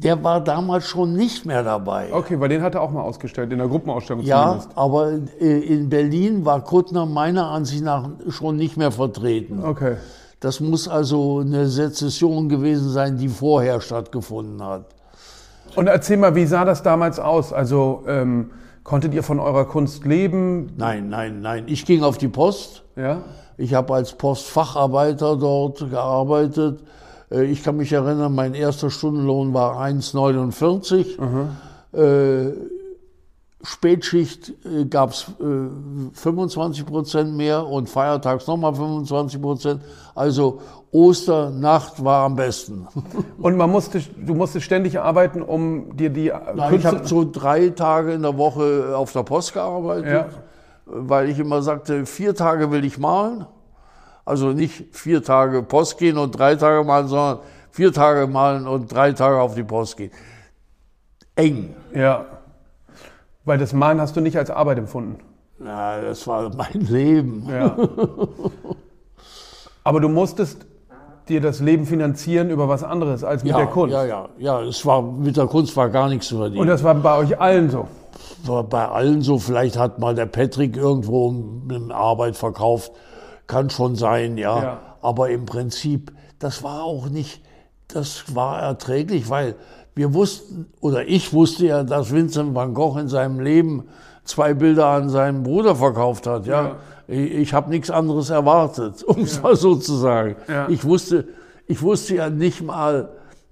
[0.02, 2.12] Der war damals schon nicht mehr dabei.
[2.12, 4.70] Okay, weil den hat er auch mal ausgestellt, in der Gruppenausstellung Ja, zumindest.
[4.76, 9.62] aber äh, in Berlin war Kuttner meiner Ansicht nach schon nicht mehr vertreten.
[9.64, 9.96] Okay.
[10.40, 14.86] Das muss also eine Sezession gewesen sein, die vorher stattgefunden hat.
[15.76, 17.52] Und erzähl mal, wie sah das damals aus?
[17.52, 18.50] Also ähm,
[18.82, 20.72] konntet ihr von eurer Kunst leben?
[20.76, 21.64] Nein, nein, nein.
[21.68, 22.82] Ich ging auf die Post.
[22.96, 23.22] Ja.
[23.56, 26.82] Ich habe als Postfacharbeiter dort gearbeitet.
[27.32, 31.16] Äh, Ich kann mich erinnern, mein erster Stundenlohn war 1,49.
[31.92, 32.52] Äh,
[33.64, 34.52] Spätschicht
[34.90, 39.80] gab es äh, 25 Prozent mehr und feiertags nochmal 25 Prozent.
[40.16, 42.88] Also Osternacht war am besten.
[43.38, 47.68] Und man musste, du musstest ständig arbeiten, um dir die Nein, ich habe so drei
[47.70, 50.26] Tage in der Woche auf der Post gearbeitet, Ja.
[50.86, 53.46] weil ich immer sagte, vier Tage will ich malen.
[54.24, 57.38] Also nicht vier Tage Post gehen und drei Tage malen, sondern
[57.70, 60.12] vier Tage malen und drei Tage auf die Post gehen.
[61.34, 61.74] Eng.
[61.94, 62.26] Ja.
[63.44, 65.18] Weil das Malen hast du nicht als Arbeit empfunden.
[65.58, 67.48] Na, das war mein Leben.
[67.50, 67.76] Ja.
[69.84, 70.66] Aber du musstest
[71.28, 73.92] dir das Leben finanzieren über was anderes als mit Ja, der Kunst.
[73.92, 74.60] ja, ja, ja.
[74.62, 76.60] Es war mit der Kunst war gar nichts zu verdienen.
[76.60, 77.86] Und das war bei euch allen so.
[78.44, 81.34] war bei allen so, vielleicht hat mal der Patrick irgendwo
[81.68, 82.92] eine Arbeit verkauft,
[83.46, 84.62] kann schon sein, ja.
[84.62, 84.80] Ja.
[85.00, 87.42] Aber im Prinzip, das war auch nicht,
[87.88, 89.56] das war erträglich, weil
[89.94, 93.88] wir wussten, oder ich wusste ja, dass Vincent van Gogh in seinem Leben
[94.24, 96.62] zwei Bilder an seinen Bruder verkauft hat, ja.
[96.62, 96.76] Ja.
[97.08, 100.36] Ich, ich habe nichts anderes erwartet, um es mal so zu sagen.
[100.48, 100.68] Ja.
[100.68, 101.28] Ich wusste,
[101.66, 103.10] ich wusste ja nicht mal,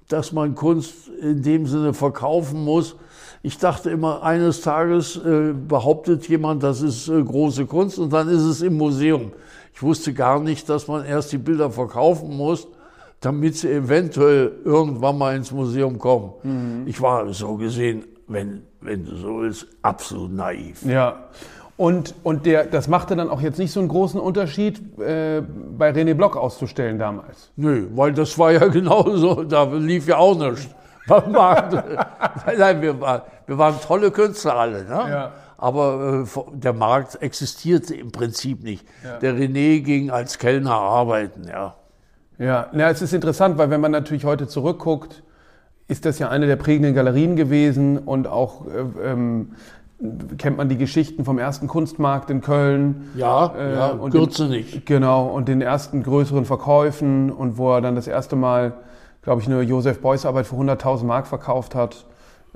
[0.08, 2.96] dass man Kunst in dem Sinne verkaufen muss.
[3.42, 8.28] Ich dachte immer, eines Tages äh, behauptet jemand, das ist äh, große Kunst und dann
[8.28, 9.32] ist es im Museum.
[9.74, 12.68] Ich wusste gar nicht, dass man erst die Bilder verkaufen muss,
[13.20, 16.32] damit sie eventuell irgendwann mal ins Museum kommen.
[16.86, 20.82] Ich war so gesehen, wenn, wenn du so willst, absolut naiv.
[20.84, 21.28] Ja.
[21.80, 25.40] Und, und der, das machte dann auch jetzt nicht so einen großen Unterschied, äh,
[25.78, 27.50] bei René Block auszustellen damals.
[27.56, 30.68] Nö, weil das war ja genauso, da lief ja auch nichts.
[31.08, 31.82] nein,
[32.58, 34.84] nein, wir, war, wir waren tolle Künstler alle.
[34.84, 34.90] Ne?
[34.90, 35.32] Ja.
[35.60, 38.86] Aber äh, der Markt existierte im Prinzip nicht.
[39.04, 39.18] Ja.
[39.18, 41.74] Der René ging als Kellner arbeiten, ja.
[42.38, 45.22] Ja, na, es ist interessant, weil wenn man natürlich heute zurückguckt,
[45.88, 49.50] ist das ja eine der prägenden Galerien gewesen und auch äh, ähm,
[50.38, 53.10] kennt man die Geschichten vom ersten Kunstmarkt in Köln.
[53.14, 54.86] Ja, Äh, ja und Gürze den, nicht.
[54.86, 58.72] Genau, und den ersten größeren Verkäufen und wo er dann das erste Mal,
[59.20, 62.06] glaube ich, eine Josef Beuys Arbeit für 100.000 Mark verkauft hat.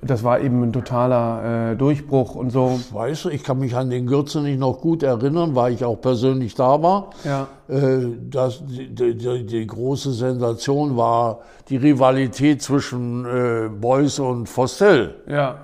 [0.06, 2.78] Das war eben ein totaler äh, Durchbruch und so.
[2.92, 6.00] Weißt du, ich kann mich an den Gürze nicht noch gut erinnern, weil ich auch
[6.00, 7.10] persönlich da war.
[7.24, 7.46] Ja.
[7.68, 15.14] Äh, das, die, die, die große Sensation war die Rivalität zwischen äh, Beuys und Fostel.
[15.26, 15.56] Ja,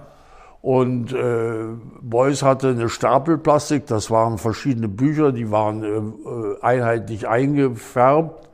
[0.63, 1.69] Und äh,
[2.03, 8.49] Beuys hatte eine Stapelplastik, das waren verschiedene Bücher, die waren äh, äh, einheitlich eingefärbt.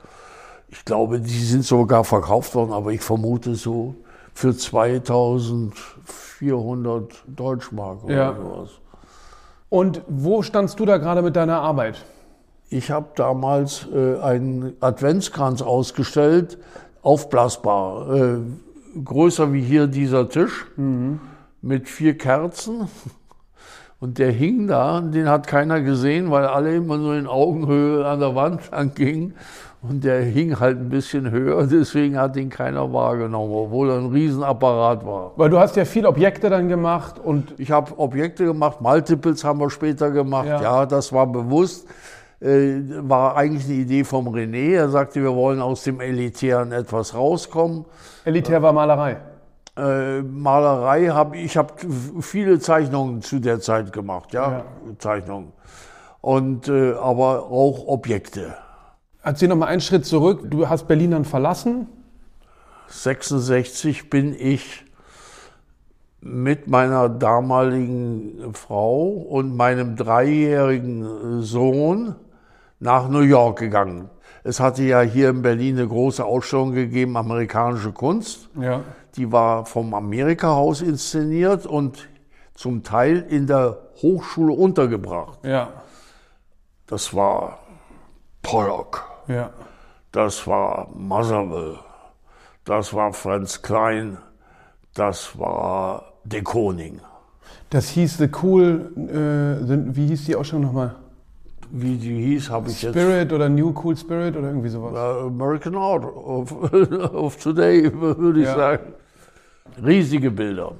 [0.68, 3.94] Ich glaube, die sind sogar verkauft worden, aber ich vermute so
[4.36, 8.36] für 2400 Deutschmark oder Ja.
[8.36, 8.68] sowas.
[9.70, 12.04] Und wo standst du da gerade mit deiner Arbeit?
[12.68, 16.58] Ich habe damals äh, einen Adventskranz ausgestellt,
[17.00, 18.36] aufblasbar, äh,
[19.02, 20.66] größer wie hier dieser Tisch,
[21.62, 22.88] mit vier Kerzen.
[23.98, 28.20] Und der hing da, den hat keiner gesehen, weil alle immer nur in Augenhöhe an
[28.20, 29.34] der Wand anggingen.
[29.82, 34.06] Und der hing halt ein bisschen höher, deswegen hat ihn keiner wahrgenommen, obwohl er ein
[34.06, 35.32] Riesenapparat war.
[35.36, 39.60] Weil du hast ja viel Objekte dann gemacht und Ich habe Objekte gemacht, Multiples haben
[39.60, 40.48] wir später gemacht.
[40.48, 40.62] Ja.
[40.62, 41.86] Ja, das war bewusst.
[42.38, 44.74] Äh, war eigentlich eine Idee vom René.
[44.74, 47.86] Er sagte, wir wollen aus dem Elitären etwas rauskommen.
[48.26, 49.16] elitär war Malerei.
[49.76, 51.74] Äh, Malerei habe ich habe
[52.20, 54.64] viele Zeichnungen zu der Zeit gemacht, ja,
[54.98, 55.52] Zeichnungen.
[56.20, 58.56] Und äh, aber auch Objekte.
[59.22, 60.42] Erzähl noch mal einen Schritt zurück.
[60.44, 61.88] Du hast Berlin dann verlassen.
[62.88, 64.84] 66 bin ich
[66.20, 72.16] mit meiner damaligen Frau und meinem dreijährigen Sohn
[72.80, 74.10] nach New York gegangen.
[74.46, 78.48] Es hatte ja hier in Berlin eine große Ausstellung gegeben, amerikanische Kunst.
[78.54, 78.82] Ja.
[79.16, 82.08] Die war vom Amerika-Haus inszeniert und
[82.54, 85.40] zum Teil in der Hochschule untergebracht.
[85.42, 85.72] Ja.
[86.86, 87.58] Das war
[88.42, 89.04] Pollock.
[89.26, 89.50] Ja.
[90.12, 91.80] Das war Musserville,
[92.64, 94.18] das war Franz Klein,
[94.94, 97.00] das war De Koning.
[97.70, 100.94] Das hieß The Cool, äh, the, wie hieß die Ausstellung nochmal?
[101.78, 102.94] Wie die hieß, habe ich jetzt.
[102.94, 104.94] Spirit oder New Cool Spirit oder irgendwie sowas.
[105.26, 106.52] American Art of,
[107.12, 108.56] of Today, würde ich Ja.
[108.56, 108.92] sagen.
[109.84, 110.72] Riesige Bilder.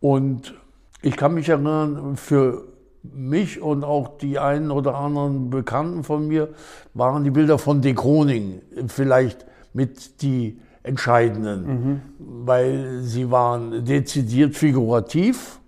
[0.00, 0.54] Und
[1.02, 2.64] ich kann mich erinnern, für
[3.02, 6.50] mich und auch die einen oder anderen Bekannten von mir
[6.94, 15.58] waren die Bilder von De Kroning vielleicht mit die entscheidenden, weil sie waren dezidiert figurativ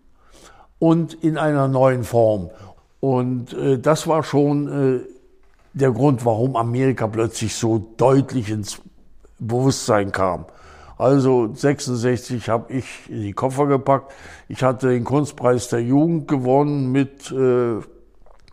[0.78, 2.50] und in einer neuen Form.
[3.04, 5.00] Und äh, das war schon äh,
[5.74, 8.80] der Grund, warum Amerika plötzlich so deutlich ins
[9.38, 10.46] Bewusstsein kam.
[10.96, 14.10] Also 66 habe ich in die Koffer gepackt.
[14.48, 17.74] Ich hatte den Kunstpreis der Jugend gewonnen mit äh,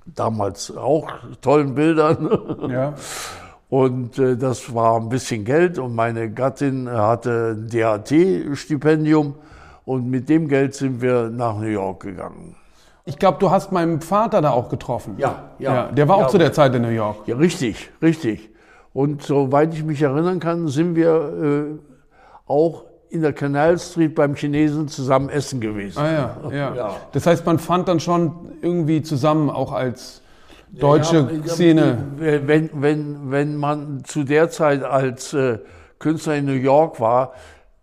[0.06, 1.08] damals auch
[1.40, 2.70] tollen Bildern.
[2.70, 2.96] Ja.
[3.70, 9.36] Und äh, das war ein bisschen Geld und meine Gattin hatte ein DAT-Stipendium
[9.86, 12.58] und mit dem Geld sind wir nach New York gegangen.
[13.06, 15.16] Ich glaube, du hast meinen Vater da auch getroffen.
[15.18, 15.88] Ja, ja.
[15.92, 16.28] der war auch Ja.
[16.28, 17.28] zu der Zeit in New York.
[17.28, 18.50] Ja, richtig, richtig.
[18.94, 21.10] Und soweit ich mich erinnern kann, sind wir
[21.76, 21.80] äh,
[22.46, 26.00] auch in der Canal Street beim Chinesen zusammen essen gewesen.
[26.00, 26.96] Ah ja, ja, Ja.
[27.12, 30.22] Das heißt, man fand dann schon irgendwie zusammen, auch als
[30.72, 31.98] deutsche Ja, Szene.
[32.18, 35.58] Wenn, wenn, wenn man zu der Zeit als äh,
[36.00, 37.34] Künstler in New York war,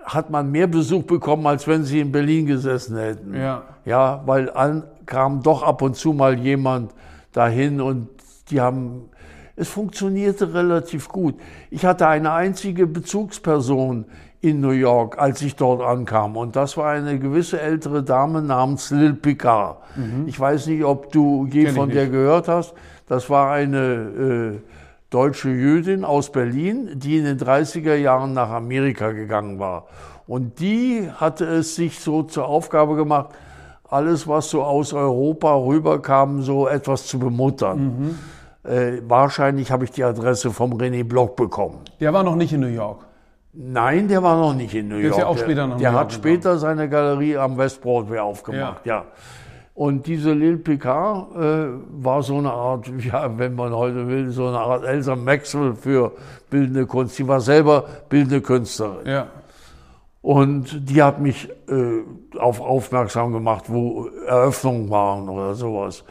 [0.02, 3.35] hat man mehr Besuch bekommen, als wenn sie in Berlin gesessen hätten.
[3.35, 3.62] Ja.
[3.85, 6.92] Ja, weil an, kam doch ab und zu mal jemand
[7.33, 8.09] dahin und
[8.51, 9.09] die haben,
[9.57, 11.35] es funktionierte relativ gut.
[11.71, 14.05] Ich hatte eine einzige Bezugsperson
[14.40, 16.37] in New York, als ich dort ankam.
[16.37, 19.79] Und das war eine gewisse ältere Dame namens Lil Picard.
[20.27, 21.66] Ich weiß nicht, ob du je Mhm.
[21.66, 22.75] Kenn von der gehört hast.
[23.09, 24.61] Das war eine äh,
[25.11, 29.87] deutsche Jüdin aus Berlin, die in den 30er Jahren nach Amerika gegangen war.
[30.27, 33.31] Und die hatte es sich so zur Aufgabe gemacht,
[33.89, 38.19] alles, was so aus Europa rüberkam, so etwas zu bemuttern.
[38.65, 38.71] Mhm.
[38.71, 41.79] Äh, wahrscheinlich habe ich die Adresse vom René Block bekommen.
[42.01, 43.01] Der war noch nicht in New York.
[43.55, 45.21] Nein, der war noch nicht in New Der ist York.
[45.21, 48.85] ja auch später nach der New York hat später seine Galerie am West Broadway aufgemacht,
[48.85, 49.05] ja.
[49.75, 51.69] Und diese Lil Picard äh,
[52.03, 56.13] war so eine Art, ja, wenn man heute will, so eine Art Elsa Maxwell für
[56.51, 57.15] bildende Kunst.
[57.15, 59.07] Sie war selber bildende Künstlerin.
[59.07, 59.27] Ja.
[60.21, 66.04] Und die hat mich äh, auf aufmerksam gemacht, wo Eröffnungen waren oder sowas.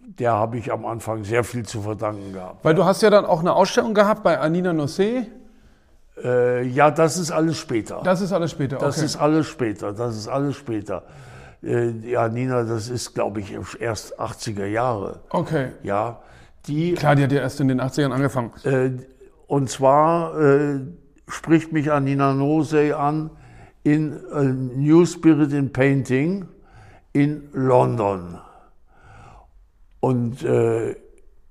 [0.00, 2.64] Der habe ich am Anfang sehr viel zu verdanken gehabt.
[2.64, 5.26] Weil du hast ja dann auch eine Ausstellung gehabt bei Anina Nossé.
[6.22, 8.00] Äh, ja, das ist alles später.
[8.02, 8.76] Das ist alles später.
[8.76, 9.06] Das okay.
[9.06, 9.92] ist alles später.
[9.92, 11.04] Das ist alles später.
[11.62, 15.20] Äh, ja, Nina, das ist, glaube ich, erst 80er Jahre.
[15.30, 15.72] okay.
[15.82, 16.20] Ja,
[16.66, 18.52] die Klar, die hat ja erst in den 80ern angefangen.
[18.64, 18.90] Äh,
[19.46, 20.80] und zwar äh,
[21.28, 23.30] spricht mich Anina Nosey an
[23.82, 26.46] in äh, New Spirit in Painting
[27.12, 28.38] in London.
[30.00, 30.96] Und äh,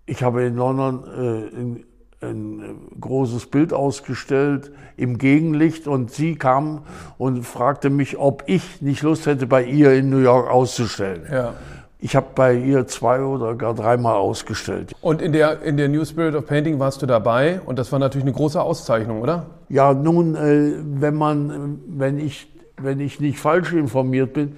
[0.05, 1.85] ich habe in London äh, ein,
[2.21, 6.83] ein großes Bild ausgestellt im Gegenlicht und sie kam
[7.17, 11.23] und fragte mich, ob ich nicht Lust hätte, bei ihr in New York auszustellen.
[11.31, 11.53] Ja.
[11.99, 14.95] Ich habe bei ihr zwei oder gar dreimal ausgestellt.
[15.01, 17.99] Und in der, in der New Spirit of Painting warst du dabei und das war
[17.99, 19.47] natürlich eine große Auszeichnung, oder?
[19.69, 22.47] Ja, nun, äh, wenn man, wenn ich,
[22.77, 24.55] wenn ich nicht falsch informiert bin,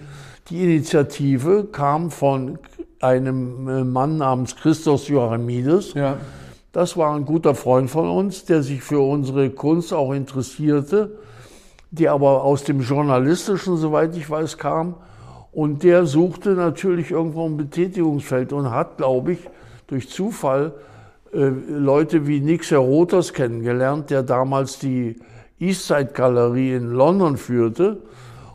[0.49, 2.59] die Initiative kam von
[3.01, 5.93] einem äh, Mann namens Christos Joachimides.
[5.93, 6.18] Ja.
[6.72, 11.20] Das war ein guter Freund von uns, der sich für unsere Kunst auch interessierte,
[11.89, 14.95] der aber aus dem Journalistischen, soweit ich weiß, kam.
[15.51, 19.39] Und der suchte natürlich irgendwo ein Betätigungsfeld und hat, glaube ich,
[19.88, 20.74] durch Zufall
[21.34, 25.16] Leute wie Nix Herotos kennengelernt, der damals die
[25.60, 28.02] Eastside Galerie in London führte.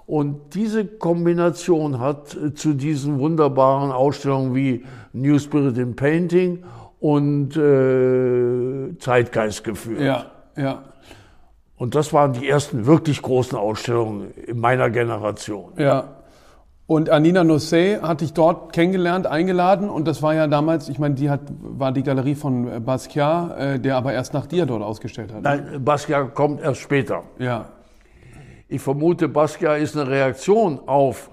[0.07, 6.63] Und diese Kombination hat äh, zu diesen wunderbaren Ausstellungen wie New Spirit in Painting
[7.01, 10.01] und äh, Zeitgeist geführt.
[10.01, 10.85] Ja, ja,
[11.77, 15.73] Und das waren die ersten wirklich großen Ausstellungen in meiner Generation.
[15.77, 16.16] ja.
[16.87, 21.17] Und Anina Nossé hat dich dort kennengelernt, eingeladen und das war ja damals, ich meine,
[21.17, 24.83] die hat, war die Galerie von äh, Basquiat, äh, der aber erst nach dir dort
[24.83, 25.43] ausgestellt hat.
[25.43, 27.25] Nein, Basquiat kommt erst später.
[27.39, 27.71] Ja,
[28.69, 31.31] Ich vermute, Basquiat ist eine Reaktion auf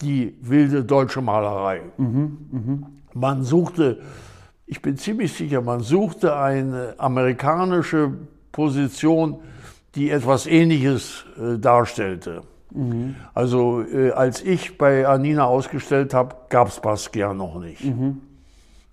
[0.00, 1.82] die wilde deutsche Malerei.
[3.14, 4.00] Man suchte,
[4.66, 8.12] ich bin ziemlich sicher, man suchte eine amerikanische
[8.50, 9.40] Position,
[9.94, 12.42] die etwas Ähnliches äh, darstellte.
[13.34, 17.82] Also äh, als ich bei Anina ausgestellt habe, gab es Basquiat noch nicht.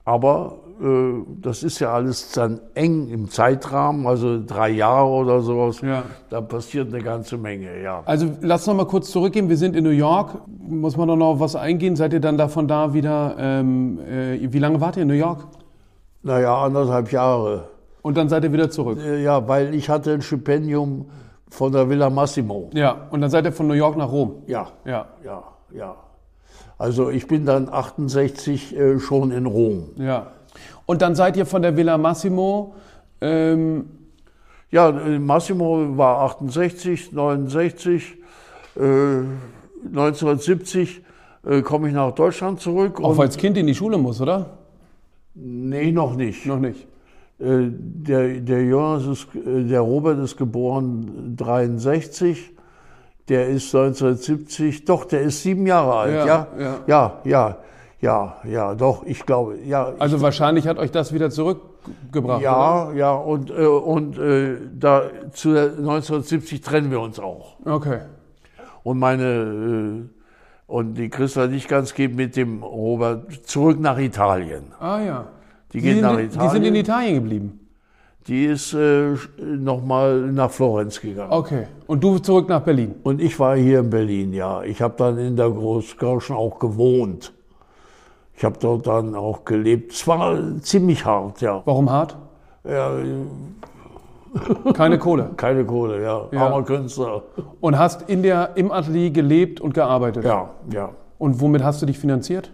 [0.06, 5.82] Aber äh, das ist ja alles dann eng im Zeitrahmen, also drei Jahre oder sowas.
[5.82, 6.04] Ja.
[6.30, 8.04] Da passiert eine ganze Menge, ja.
[8.06, 9.50] Also lass noch mal kurz zurückgehen.
[9.50, 10.42] Wir sind in New York.
[10.68, 11.96] Muss man doch noch auf was eingehen?
[11.96, 13.36] Seid ihr dann davon da wieder?
[13.40, 15.48] Ähm, äh, wie lange wart ihr in New York?
[16.24, 17.70] Naja, anderthalb Jahre.
[18.02, 19.00] Und dann seid ihr wieder zurück.
[19.00, 21.06] Äh, Ja, weil ich hatte ein Stipendium
[21.56, 22.70] von der Villa Massimo.
[22.74, 23.08] Ja.
[23.10, 24.44] Und dann seid ihr von New York nach Rom.
[24.48, 25.08] Ja, Ja.
[25.24, 25.44] ja,
[25.74, 25.96] ja.
[26.78, 29.92] Also ich bin dann 68 äh, schon in Rom.
[29.98, 30.28] Ja.
[30.86, 32.76] Und dann seid ihr von der Villa Massimo.
[33.22, 33.90] Ähm,
[34.72, 38.18] Ja, äh, Massimo war 68, 69,
[38.76, 38.82] äh,
[39.86, 41.02] 1970
[41.46, 43.00] äh, komme ich nach Deutschland zurück.
[43.02, 44.58] auch als Kind in die Schule muss, oder?
[45.36, 46.46] nee, noch nicht.
[46.46, 46.88] Noch nicht.
[47.40, 52.52] Äh, Der, der Jonas ist, äh, der Robert ist geboren 63.
[53.28, 56.48] Der ist 1970, doch, der ist sieben Jahre alt, Ja, ja?
[56.60, 56.80] ja.
[56.88, 57.58] Ja, ja,
[58.00, 59.94] ja, ja, doch, ich glaube, ja.
[59.98, 62.42] Also wahrscheinlich hat euch das wieder zurückgebracht.
[62.44, 67.60] ja, ja, und, äh, und äh, da, zu der 1970 trennen wir uns auch.
[67.62, 67.76] Oder?
[67.76, 68.00] Okay.
[68.84, 70.10] Und meine, äh,
[70.68, 74.66] und die Christa Lichtgans geht mit dem Robert zurück nach Italien.
[74.80, 75.26] Ah ja.
[75.76, 76.66] Die geht sind, nach Die sind Italien.
[76.66, 77.60] in Italien geblieben.
[78.28, 81.32] Die ist äh, nochmal nach Florenz gegangen.
[81.32, 81.68] Okay.
[81.86, 82.96] Und du zurück nach Berlin.
[83.04, 84.64] Und ich war hier in Berlin, ja.
[84.64, 87.34] Ich habe dann in der Großkirchen auch gewohnt.
[88.38, 89.92] Ich habe dort dann auch gelebt.
[89.92, 91.62] Es war ziemlich hart, ja.
[91.66, 92.18] Warum hart?
[92.64, 92.92] ja
[94.74, 95.32] Keine Kohle.
[95.38, 96.22] keine Kohle, ja.
[96.32, 96.46] Ja.
[96.46, 97.24] Armer Künstler.
[97.60, 100.24] Und hast in der, im Atelier gelebt und gearbeitet.
[100.24, 100.90] Ja, ja.
[101.18, 102.52] Und womit hast du dich finanziert?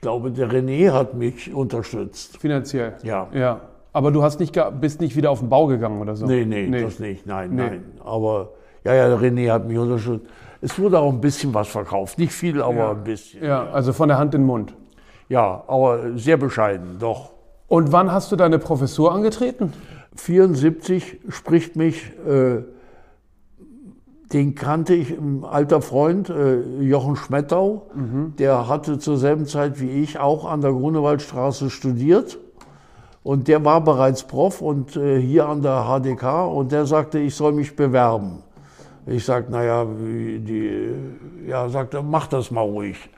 [0.00, 2.38] Ich glaube, der René hat mich unterstützt.
[2.38, 2.94] Finanziell.
[3.02, 3.28] Ja.
[3.34, 3.60] Ja.
[3.92, 6.24] Aber du hast nicht, bist nicht wieder auf den Bau gegangen oder so?
[6.24, 7.26] Nee, nee, das nicht.
[7.26, 7.62] Nein, Nee.
[7.64, 7.84] nein.
[8.02, 8.48] Aber
[8.82, 10.24] ja, ja, der René hat mich unterstützt.
[10.62, 12.18] Es wurde auch ein bisschen was verkauft.
[12.18, 12.90] Nicht viel, aber Ja.
[12.92, 13.44] ein bisschen.
[13.44, 14.72] Ja, also von der Hand in den Mund.
[15.28, 17.32] Ja, aber sehr bescheiden, doch.
[17.68, 19.74] Und wann hast du deine Professur angetreten?
[20.16, 22.62] 74 spricht mich, äh,
[24.32, 27.86] den kannte ich, ein alter Freund, äh, Jochen Schmettau,
[28.38, 32.38] der hatte zur selben Zeit wie ich auch an der Grunewaldstraße studiert.
[33.22, 37.34] Und der war bereits Prof und äh, hier an der HDK und der sagte, ich
[37.34, 38.42] soll mich bewerben.
[39.06, 40.90] Ich sagte, naja, die,
[41.46, 43.10] ja, sagte, mach das mal ruhig.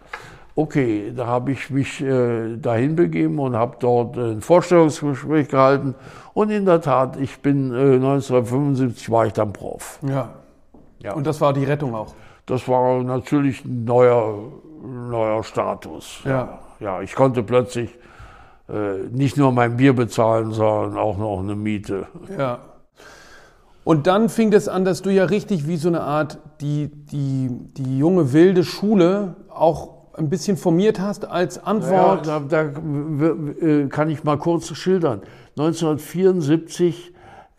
[0.54, 5.94] Okay, da habe ich mich äh, dahin begeben und habe dort ein Vorstellungsgespräch gehalten.
[6.34, 9.98] Und in der Tat, ich bin äh, 1975 war ich dann Prof.
[10.06, 10.41] Ja.
[11.03, 11.14] Ja.
[11.14, 12.14] Und das war die Rettung auch?
[12.46, 16.20] Das war natürlich ein neuer, neuer Status.
[16.24, 16.61] Ja.
[16.80, 17.90] ja, ich konnte plötzlich
[18.68, 22.07] äh, nicht nur mein Bier bezahlen, sondern auch noch eine Miete.
[22.36, 22.61] Ja.
[23.84, 27.50] Und dann fing es an, dass du ja richtig wie so eine Art die, die,
[27.76, 32.26] die junge wilde Schule auch ein bisschen formiert hast als Antwort.
[32.26, 35.22] Ja, da, da äh, kann ich mal kurz schildern.
[35.59, 37.11] 1974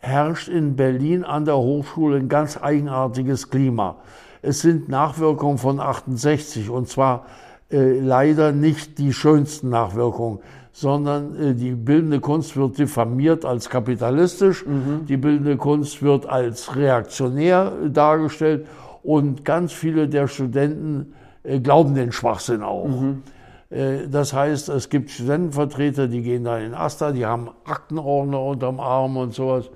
[0.04, 3.96] herrscht in Berlin an der Hochschule ein ganz eigenartiges Klima.
[4.42, 7.26] Es sind Nachwirkungen von 68 und zwar
[7.70, 10.40] äh, leider nicht die schönsten Nachwirkungen,
[10.72, 15.06] sondern äh, die bildende Kunst wird diffamiert als kapitalistisch, mhm.
[15.08, 18.66] die bildende Kunst wird als reaktionär dargestellt
[19.02, 22.88] und ganz viele der Studenten äh, glauben den Schwachsinn auch.
[22.88, 23.22] Mhm.
[23.70, 28.80] Äh, das heißt, es gibt Studentenvertreter, die gehen da in Asta, die haben Aktenordner unterm
[28.80, 29.70] Arm und sowas.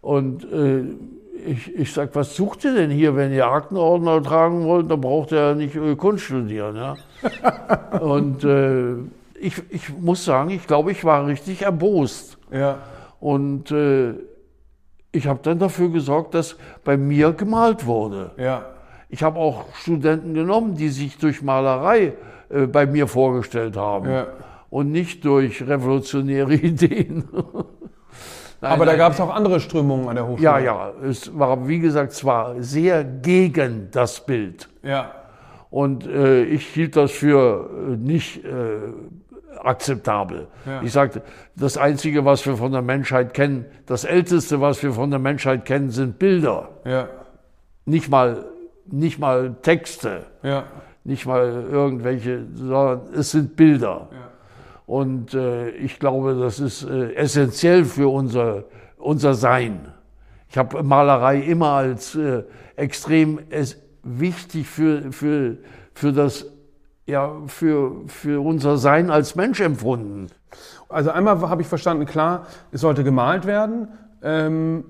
[0.00, 0.84] Und äh,
[1.46, 5.32] ich, ich sage, was sucht ihr denn hier, wenn ihr Aktenordner tragen wollt, dann braucht
[5.32, 6.76] ihr ja nicht Kunst studieren.
[6.76, 6.96] Ja?
[8.00, 8.94] und äh,
[9.40, 12.38] ich, ich muss sagen, ich glaube, ich war richtig erbost.
[12.52, 12.78] Ja.
[13.20, 14.14] Und äh,
[15.12, 18.32] ich habe dann dafür gesorgt, dass bei mir gemalt wurde.
[18.36, 18.66] Ja.
[19.08, 22.14] Ich habe auch Studenten genommen, die sich durch Malerei
[22.48, 24.26] äh, bei mir vorgestellt haben ja.
[24.68, 27.24] und nicht durch revolutionäre Ideen.
[28.60, 30.42] Nein, Aber da gab es auch andere Strömungen an der Hochschule.
[30.42, 30.92] Ja, ja.
[31.02, 34.68] Es war, wie gesagt, zwar sehr gegen das Bild.
[34.82, 35.12] Ja.
[35.70, 38.50] Und äh, ich hielt das für äh, nicht äh,
[39.62, 40.48] akzeptabel.
[40.66, 40.82] Ja.
[40.82, 41.22] Ich sagte,
[41.56, 45.64] das Einzige, was wir von der Menschheit kennen, das Älteste, was wir von der Menschheit
[45.64, 46.68] kennen, sind Bilder.
[46.84, 47.08] Ja.
[47.86, 48.44] Nicht mal
[48.92, 50.64] nicht mal Texte, ja.
[51.04, 54.08] nicht mal irgendwelche, sondern es sind Bilder.
[54.10, 54.19] Ja.
[54.90, 58.64] Und äh, ich glaube, das ist äh, essentiell für unser,
[58.98, 59.92] unser Sein.
[60.48, 62.42] Ich habe Malerei immer als äh,
[62.74, 63.38] extrem
[64.02, 65.58] wichtig für, für,
[65.94, 66.46] für das
[67.06, 70.26] ja, für, für unser Sein als Mensch empfunden.
[70.88, 73.86] Also einmal habe ich verstanden, klar, es sollte gemalt werden,
[74.24, 74.82] ähm,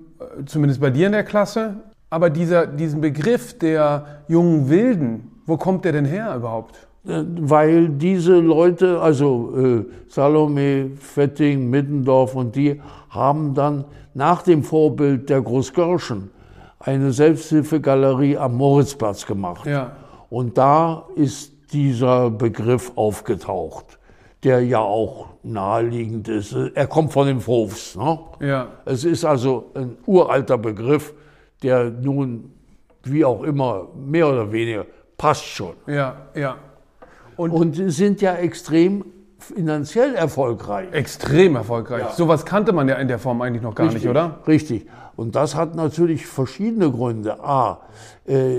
[0.47, 1.77] zumindest bei dir in der Klasse.
[2.09, 6.89] Aber dieser, diesen Begriff der jungen Wilden, wo kommt der denn her überhaupt?
[7.03, 15.31] Weil diese Leute, also äh, Salome, Fetting, Middendorf und die, haben dann nach dem Vorbild
[15.31, 16.31] der Großgörschen
[16.79, 19.67] eine Selbsthilfegalerie am Moritzplatz gemacht.
[19.67, 19.93] Ja.
[20.29, 23.99] Und da ist dieser Begriff aufgetaucht,
[24.43, 26.55] der ja auch naheliegend ist.
[26.75, 27.97] Er kommt von den Hofs.
[27.97, 28.19] Ne?
[28.41, 28.69] Ja.
[28.85, 31.15] Es ist also ein uralter Begriff,
[31.63, 32.53] der nun,
[33.05, 34.87] wie auch immer, mehr oder weniger
[35.17, 35.75] passt schon.
[35.87, 36.57] Ja, ja.
[37.41, 39.05] Und, und sind ja extrem
[39.39, 40.93] finanziell erfolgreich.
[40.93, 42.03] Extrem erfolgreich.
[42.03, 42.13] Ja.
[42.13, 44.41] Sowas kannte man ja in der Form eigentlich noch gar richtig, nicht, oder?
[44.47, 44.87] Richtig.
[45.17, 47.43] Und das hat natürlich verschiedene Gründe.
[47.43, 47.81] A,
[48.27, 48.59] äh,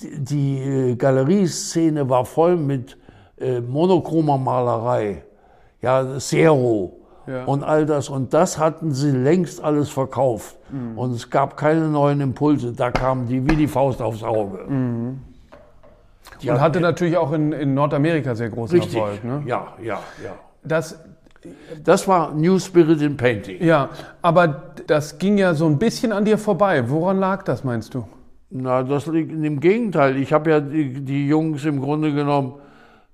[0.00, 2.98] die äh, Galerieszene war voll mit
[3.38, 5.22] äh, monochromer Malerei.
[5.80, 7.44] Ja, Zero ja.
[7.44, 8.08] und all das.
[8.08, 10.56] Und das hatten sie längst alles verkauft.
[10.70, 10.98] Mhm.
[10.98, 12.72] Und es gab keine neuen Impulse.
[12.72, 14.64] Da kamen die wie die Faust aufs Auge.
[14.68, 15.20] Mhm.
[16.44, 18.98] Und hatte natürlich auch in, in Nordamerika sehr großen richtig.
[18.98, 19.24] Erfolg.
[19.24, 19.42] Ne?
[19.46, 20.34] Ja, ja, ja.
[20.62, 20.98] Das,
[21.82, 23.62] das war New Spirit in Painting.
[23.62, 23.90] Ja,
[24.22, 26.88] aber das ging ja so ein bisschen an dir vorbei.
[26.88, 28.04] Woran lag das, meinst du?
[28.50, 30.16] Na, das liegt im Gegenteil.
[30.16, 32.54] Ich habe ja die, die, Jungs im Grunde genommen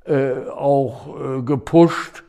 [0.05, 2.23] äh, auch äh, gepusht,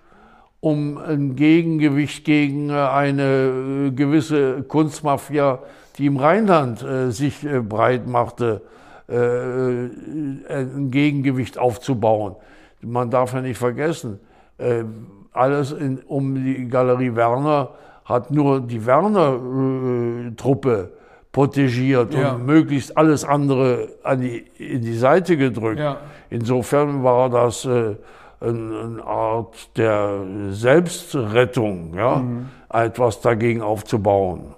[0.61, 5.59] um ein Gegengewicht gegen äh, eine äh, gewisse Kunstmafia,
[5.97, 8.61] die im Rheinland äh, sich äh, breit machte,
[9.08, 12.36] ein Gegengewicht aufzubauen.
[12.82, 14.20] Man darf ja nicht vergessen,
[14.58, 14.84] äh,
[15.32, 17.70] alles in, um die Galerie Werner
[18.06, 20.91] hat nur die Werner-Truppe
[21.32, 22.34] protegiert ja.
[22.34, 25.80] und möglichst alles andere an die, in die Seite gedrückt.
[25.80, 25.97] Ja.
[26.30, 32.49] Insofern war das eine Art der Selbstrettung, ja, mhm.
[32.70, 34.54] etwas dagegen aufzubauen.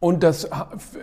[0.00, 0.48] Und das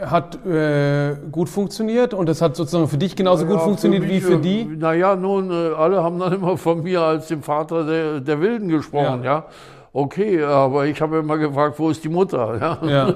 [0.02, 4.10] hat äh, gut funktioniert und das hat sozusagen für dich genauso ja, gut funktioniert für
[4.10, 4.66] mich, wie für die?
[4.66, 8.70] Naja, nun, äh, alle haben dann immer von mir als dem Vater der, der Wilden
[8.70, 9.32] gesprochen, ja.
[9.32, 9.46] ja.
[9.94, 12.58] Okay, aber ich habe immer gefragt, wo ist die Mutter?
[12.88, 12.88] Ja.
[12.88, 13.14] ja.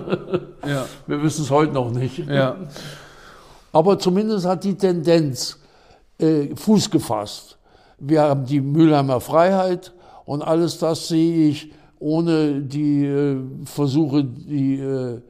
[0.68, 0.86] ja.
[1.08, 2.28] Wir wissen es heute noch nicht.
[2.28, 2.56] Ja.
[3.72, 5.60] Aber zumindest hat die Tendenz
[6.18, 7.58] äh, Fuß gefasst.
[8.00, 9.94] Wir haben die Mülheimer Freiheit
[10.26, 15.22] und alles das sehe ich ohne die äh, Versuche, die, äh,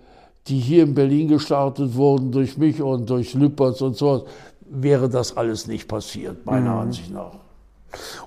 [0.47, 4.25] die hier in Berlin gestartet wurden durch mich und durch Lüpertz und so,
[4.71, 6.81] wäre das alles nicht passiert, meiner mhm.
[6.81, 7.35] Ansicht nach.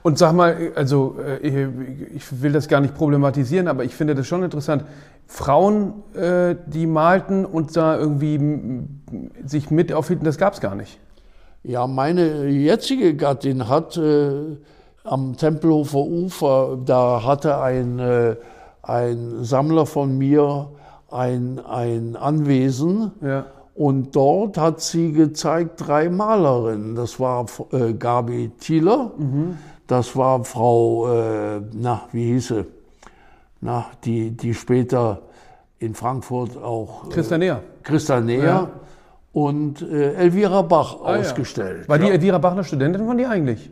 [0.02, 1.68] Und sag mal, also äh,
[2.14, 4.84] ich will das gar nicht problematisieren, aber ich finde das schon interessant.
[5.26, 8.84] Frauen, äh, die malten und da irgendwie
[9.44, 10.98] sich mit aufhielten, das gab es gar nicht.
[11.62, 14.58] Ja, meine jetzige Gattin hat äh,
[15.02, 18.36] am Tempelhofer Ufer, da hatte ein, äh,
[18.82, 20.68] ein Sammler von mir
[21.10, 23.46] ein, ein Anwesen Ja.
[23.74, 26.94] und dort hat sie gezeigt drei Malerinnen.
[26.96, 29.12] Das war äh, Gabi Thieler,
[29.86, 32.64] das war Frau, äh, na, wie hieß sie?
[33.60, 35.22] Na, die, die später
[35.78, 37.60] in Frankfurt auch äh, Christa Näher.
[37.82, 38.70] Christa Neher Ja.
[39.32, 41.20] und äh, Elvira Bach Ah, ja.
[41.20, 41.88] ausgestellt.
[41.88, 42.12] War die ja.
[42.12, 43.70] Elvira Bachner Studentin, waren die eigentlich?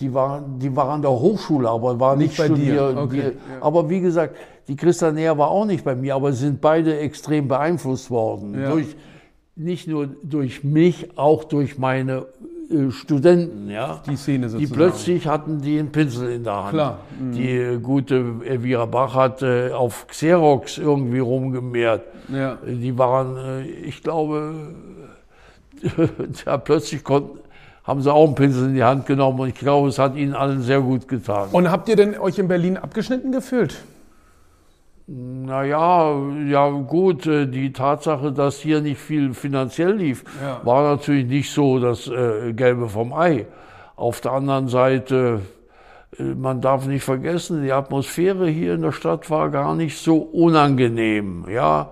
[0.00, 2.54] Die waren, die waren an der Hochschule, aber war nicht, Nicht bei dir,
[2.88, 2.96] studiert.
[2.96, 3.62] okay, Die, ja.
[3.62, 4.34] Aber wie gesagt,
[4.68, 8.60] die Christa Neher war auch nicht bei mir, aber sind beide extrem beeinflusst worden.
[8.60, 8.70] Ja.
[8.70, 8.96] Durch,
[9.56, 12.26] nicht nur durch mich, auch durch meine
[12.70, 14.02] äh, Studenten, ja.
[14.06, 14.74] Die Szene Die sozusagen.
[14.74, 16.70] plötzlich hatten die einen Pinsel in der Hand.
[16.70, 16.98] Klar.
[17.34, 22.02] Die äh, gute Elvira Bach hat äh, auf Xerox irgendwie rumgemehrt.
[22.28, 22.58] Ja.
[22.66, 24.54] Die waren, äh, ich glaube,
[26.46, 27.38] ja, plötzlich konnten,
[27.84, 30.34] haben sie auch einen Pinsel in die Hand genommen und ich glaube, es hat ihnen
[30.34, 31.50] allen sehr gut getan.
[31.52, 33.76] Und habt ihr denn euch in Berlin abgeschnitten gefühlt?
[35.06, 36.14] Naja,
[36.48, 40.60] ja gut, äh, die Tatsache, dass hier nicht viel finanziell lief, Ja.
[40.64, 43.46] war natürlich nicht so das äh, Gelbe vom Ei.
[43.96, 45.42] Auf der anderen Seite,
[46.18, 50.16] äh, man darf nicht vergessen, die Atmosphäre hier in der Stadt war gar nicht so
[50.16, 51.44] unangenehm.
[51.50, 51.90] Ja,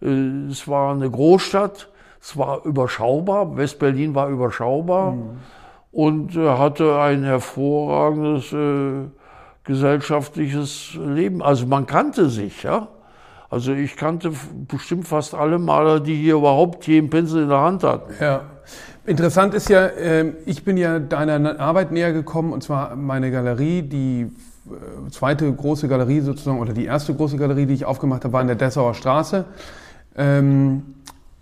[0.00, 1.88] es war eine Großstadt,
[2.20, 5.14] es war überschaubar, West-Berlin war überschaubar
[5.90, 9.04] und äh, hatte ein hervorragendes äh,
[9.64, 11.42] gesellschaftliches Leben.
[11.42, 12.88] Also man kannte sich, ja.
[13.50, 14.32] Also ich kannte
[14.66, 18.12] bestimmt fast alle Maler, die hier überhaupt je einen Pinsel in der Hand hatten.
[18.18, 18.42] Ja.
[19.04, 23.82] Interessant ist ja, ähm, ich bin ja deiner Arbeit näher gekommen und zwar meine Galerie,
[23.82, 28.32] die äh, zweite große Galerie sozusagen oder die erste große Galerie, die ich aufgemacht habe,
[28.32, 29.44] war in der Dessauer Straße.
[30.16, 30.94] Ähm,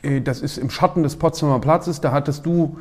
[0.02, 2.00] äh, Das ist im Schatten des Potsdamer Platzes.
[2.00, 2.78] Da hattest du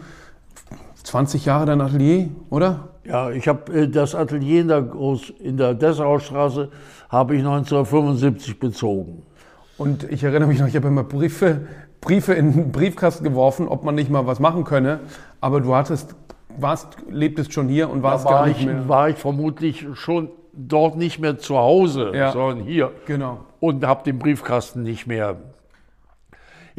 [1.09, 2.89] 20 Jahre dein Atelier, oder?
[3.03, 6.69] Ja, ich habe äh, das Atelier in der, Groß, in der Dessauer Straße
[7.09, 9.23] habe ich 1975 bezogen.
[9.79, 11.61] Und ich erinnere mich noch, ich habe immer Briefe,
[12.01, 14.99] Briefe in den Briefkasten geworfen, ob man nicht mal was machen könne.
[15.41, 16.15] Aber du hattest,
[16.59, 18.87] warst, lebtest schon hier und warst Da war gar nicht ich, mehr.
[18.87, 22.31] war ich vermutlich schon dort nicht mehr zu Hause, Ja.
[22.31, 22.91] sondern hier.
[23.07, 23.39] Genau.
[23.59, 25.37] und habe den Briefkasten nicht mehr.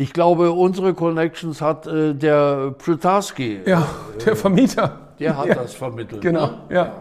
[0.01, 3.87] Ich glaube, unsere Connections hat äh, der Plutarski, Ja,
[4.25, 4.93] der Vermieter.
[5.19, 6.23] der hat ja, das vermittelt.
[6.23, 6.53] Genau, Ne?
[6.71, 6.93] ja.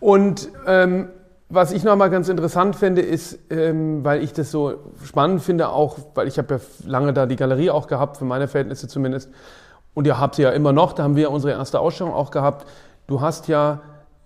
[0.00, 1.10] Und ähm,
[1.50, 4.72] was ich nochmal ganz interessant finde, ist, ähm, weil ich das so
[5.04, 6.60] spannend finde, auch, weil ich habe ja
[6.90, 9.28] lange da die Galerie auch gehabt, für meine Verhältnisse zumindest,
[9.92, 12.66] und ihr habt sie ja immer noch, da haben wir unsere erste Ausstellung auch gehabt.
[13.06, 13.80] Du hast ja,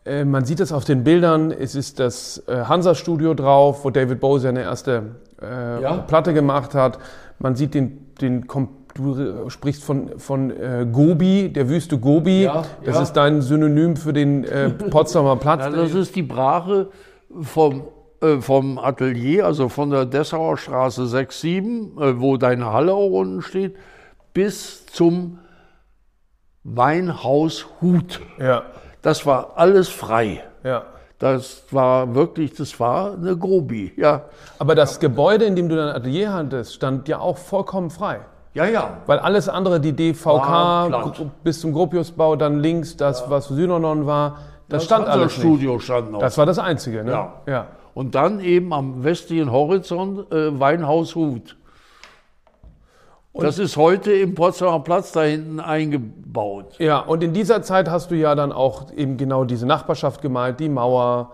[0.04, 4.20] äh, man sieht es auf den Bildern, es ist das äh, Hansa-Studio drauf, wo David
[4.20, 5.96] Bowie seine erste äh, Ja.
[5.96, 7.00] Platte gemacht hat.
[7.38, 8.46] Man sieht den, den
[8.94, 12.42] du sprichst von, von äh, Gobi, der Wüste Gobi.
[12.42, 13.02] Ja, das ja.
[13.02, 15.64] ist dein Synonym für den äh, Potsdamer Platz.
[15.64, 16.90] Ja, das ist die Brache
[17.40, 17.84] vom,
[18.20, 23.10] äh, vom Atelier, also von der Dessauer Straße 6, 7, äh, wo deine Halle auch
[23.10, 23.76] unten steht,
[24.34, 25.38] bis zum
[26.64, 28.20] Weinhaus Hut.
[28.38, 28.64] ja,
[29.02, 30.42] Das war alles frei.
[30.64, 30.84] ja.
[31.18, 34.22] Das war wirklich, das war eine Grobi, ja.
[34.58, 38.20] Aber das Gebäude, in dem du dein Atelier hattest, stand ja auch vollkommen frei.
[38.54, 38.98] Ja, ja.
[39.06, 40.90] Weil alles andere, die DVK
[41.42, 44.38] bis zum Gropiusbau, dann links das, was Synonon war,
[44.68, 45.40] das, stand alles nicht.
[45.40, 46.20] Studio stand noch.
[46.20, 47.10] Das war das Einzige, ne?
[47.10, 47.32] Ja.
[47.46, 47.66] ja.
[47.94, 51.56] Und dann eben am westlichen Horizont äh, Weinhaus Hut.
[53.34, 56.74] Das ist heute im Potsdamer Platz da hinten eingebaut.
[56.78, 60.58] Ja, und in dieser Zeit hast du ja dann auch eben genau diese Nachbarschaft gemalt,
[60.60, 61.32] die Mauer,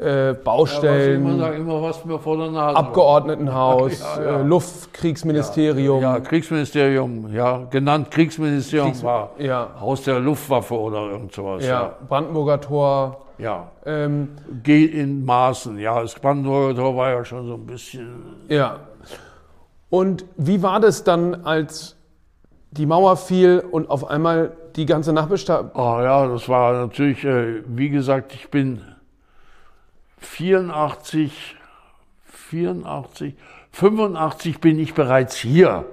[0.00, 2.76] äh, Baustellen, immer, sag immer was mir vor der Nase.
[2.76, 4.40] Abgeordnetenhaus, Ja, ja.
[4.40, 6.02] Äh, Luftkriegsministerium.
[6.02, 9.70] Ja, Kriegsministerium, ja, genannt Kriegsministerium war ja.
[9.80, 11.64] Haus der Luftwaffe oder irgend sowas.
[11.64, 13.20] ja, Ja, Brandenburger Tor.
[13.38, 13.68] ja.
[13.86, 14.28] Ähm,
[14.62, 15.78] Geht in Maßen.
[15.78, 18.22] Ja, das Brandenburger Tor war ja schon so ein bisschen.
[18.48, 18.76] ja.
[19.90, 21.96] Und wie war das dann, als
[22.76, 25.74] die Mauer fiel und auf einmal die ganze Nachbarschaft.
[25.74, 28.82] Ah ja, das war natürlich, äh, wie gesagt, ich bin
[30.18, 31.56] 84,
[32.24, 33.34] 84,
[33.72, 35.84] 85 bin ich bereits hier,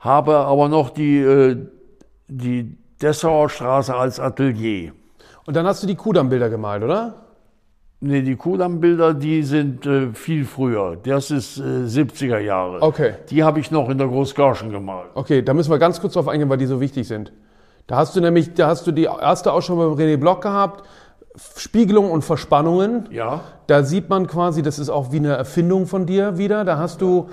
[0.00, 1.56] habe aber noch die, äh,
[2.28, 4.92] die Dessauer Straße als Atelier.
[5.44, 7.14] Und dann hast du die Kudamm-Bilder gemalt, oder?
[8.04, 10.96] Nee, die Kudamm-Bilder, die sind äh, viel früher.
[11.00, 12.82] Das ist äh, 70er Jahre.
[12.82, 13.14] Okay.
[13.30, 15.10] Die habe ich noch in der Großgarschen gemalt.
[15.14, 17.32] Okay, da müssen wir ganz kurz drauf eingehen, weil die so wichtig sind.
[17.86, 20.84] Da hast du nämlich, da hast du die erste Ausstellung beim René Block gehabt,
[21.56, 23.08] Spiegelung und Verspannungen.
[23.12, 23.42] Ja.
[23.68, 26.64] Da sieht man quasi, das ist auch wie eine Erfindung von dir wieder.
[26.64, 27.28] Da hast du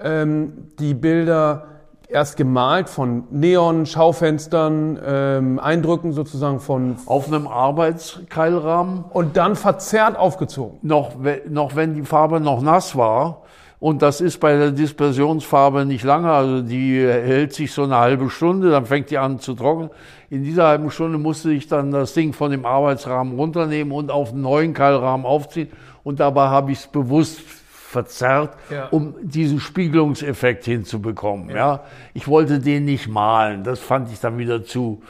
[0.00, 1.77] ähm, die Bilder
[2.08, 6.96] erst gemalt von Neon, Schaufenstern, ähm, Eindrücken sozusagen von.
[7.06, 9.04] Auf einem Arbeitskeilrahmen.
[9.10, 10.78] Und dann verzerrt aufgezogen.
[10.82, 11.12] Noch,
[11.48, 13.42] noch wenn die Farbe noch nass war.
[13.80, 18.28] Und das ist bei der Dispersionsfarbe nicht lange, also die hält sich so eine halbe
[18.28, 19.90] Stunde, dann fängt die an zu trocknen.
[20.30, 24.32] In dieser halben Stunde musste ich dann das Ding von dem Arbeitsrahmen runternehmen und auf
[24.32, 25.68] einen neuen Keilrahmen aufziehen.
[26.02, 27.40] Und dabei habe ich es bewusst
[27.88, 28.88] verzerrt, ja.
[28.88, 31.48] um diesen Spiegelungseffekt hinzubekommen.
[31.48, 31.56] Ja.
[31.56, 31.84] ja.
[32.12, 33.64] ich wollte den nicht malen.
[33.64, 35.02] Das fand ich dann wieder zu,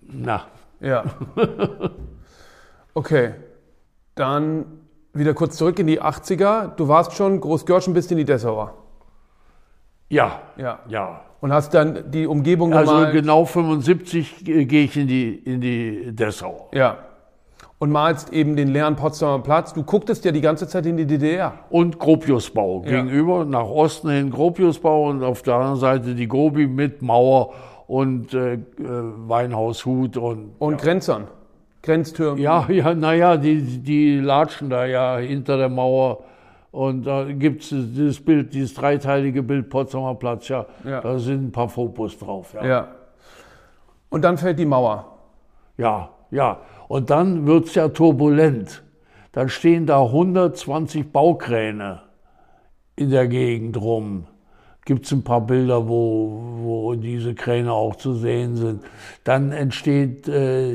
[0.00, 0.46] na.
[0.80, 1.04] Ja.
[2.94, 3.34] okay.
[4.14, 4.64] Dann
[5.12, 6.74] wieder kurz zurück in die 80er.
[6.76, 8.78] Du warst schon Großgörschen bis in die Dessauer.
[10.08, 10.40] Ja.
[10.56, 10.80] Ja.
[10.88, 11.20] Ja.
[11.42, 13.12] Und hast dann die Umgebung Also gemalt.
[13.12, 16.70] genau 75 gehe ich in die, in die Dessau.
[16.72, 16.96] Ja.
[17.78, 19.74] Und malst eben den leeren Potsdamer Platz.
[19.74, 21.54] Du gucktest ja die ganze Zeit in die DDR.
[21.68, 22.82] Und Gropiusbau.
[22.84, 23.02] Ja.
[23.02, 27.54] Gegenüber, nach Osten hin Gropiusbau und auf der anderen Seite die Grobi mit Mauer
[27.88, 30.52] und äh, äh Weinhaushut und.
[30.58, 30.78] Und ja.
[30.78, 31.26] Grenzern.
[31.82, 32.40] Grenztürmen.
[32.40, 36.22] Ja, ja, naja, die, die latschen da ja hinter der Mauer
[36.72, 41.00] und da gibt es dieses Bild, dieses dreiteilige Bild Potsdamer Platz, ja, ja.
[41.02, 42.54] Da sind ein paar Fotos drauf.
[42.54, 42.64] Ja.
[42.64, 42.88] ja.
[44.08, 45.18] Und dann fällt die Mauer.
[45.76, 46.60] Ja, ja.
[46.92, 48.82] Und dann wird es ja turbulent.
[49.32, 52.02] Dann stehen da 120 Baukräne
[52.96, 54.26] in der Gegend rum.
[54.84, 58.82] Gibt es ein paar Bilder, wo, wo diese Kräne auch zu sehen sind.
[59.24, 60.72] Dann entsteht, äh,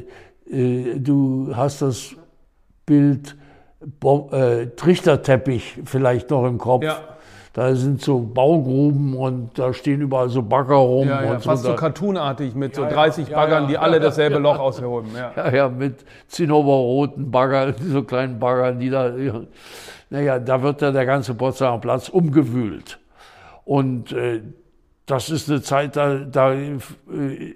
[0.49, 2.15] äh, du hast das
[2.87, 3.37] Bild
[3.99, 6.83] Bo äh, Trichterteppich vielleicht noch im Kopf.
[6.83, 7.16] Ja.
[7.57, 11.07] Da sind so Baugruben und da stehen überall so Bagger rum.
[11.07, 14.59] Ja, ja, und fast so, so cartoonartig mit so 30 Baggern, die alle dasselbe Loch
[14.59, 15.07] ausholen.
[15.15, 15.51] Ja.
[15.51, 19.11] ja, mit zinnoberroten Baggern, so kleinen Baggern, die da.
[20.11, 22.99] Naja, da wird ja der ganze Potsdamer Platz umgewühlt.
[23.65, 24.43] Und äh,
[25.07, 27.55] das ist eine Zeit, da, da äh,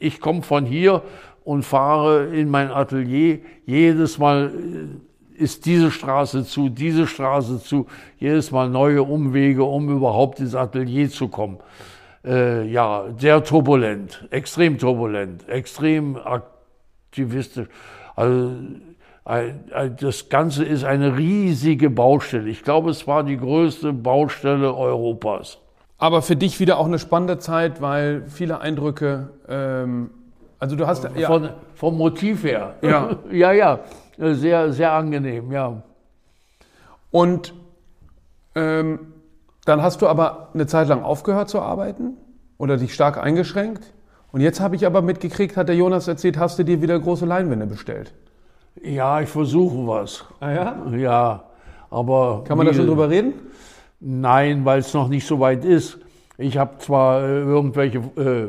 [0.00, 1.02] ich komme von hier
[1.44, 5.07] und fahre in mein Atelier jedes Mal äh,
[5.38, 7.86] ist diese Straße zu, diese Straße zu,
[8.18, 11.58] jedes Mal neue Umwege, um überhaupt ins Atelier zu kommen.
[12.24, 17.68] Äh, ja, sehr turbulent, extrem turbulent, extrem aktivistisch.
[18.16, 18.50] Also
[20.00, 22.48] das Ganze ist eine riesige Baustelle.
[22.48, 25.58] Ich glaube, es war die größte Baustelle Europas.
[25.98, 29.30] Aber für dich wieder auch eine spannende Zeit, weil viele Eindrücke.
[29.48, 30.10] Ähm,
[30.58, 32.76] also du hast ja Von, vom Motiv her.
[32.82, 33.80] Ja, ja, ja.
[34.18, 35.82] Äh, sehr, sehr angenehm, ja.
[37.10, 37.54] Und
[38.54, 39.12] ähm,
[39.64, 42.16] dann hast du aber eine Zeit lang aufgehört zu arbeiten
[42.58, 43.92] oder dich stark eingeschränkt.
[44.32, 47.24] Und jetzt habe ich aber mitgekriegt, hat der Jonas erzählt, hast du dir wieder große
[47.24, 48.12] Leinwände bestellt.
[48.82, 50.24] Ja, ich versuche was.
[50.40, 50.86] Ah ja?
[50.96, 51.44] Ja,
[51.90, 52.44] aber.
[52.46, 53.34] Kann man da schon drüber reden?
[54.00, 55.98] Nein, weil es noch nicht so weit ist.
[56.36, 58.42] Ich habe zwar äh, irgendwelche äh,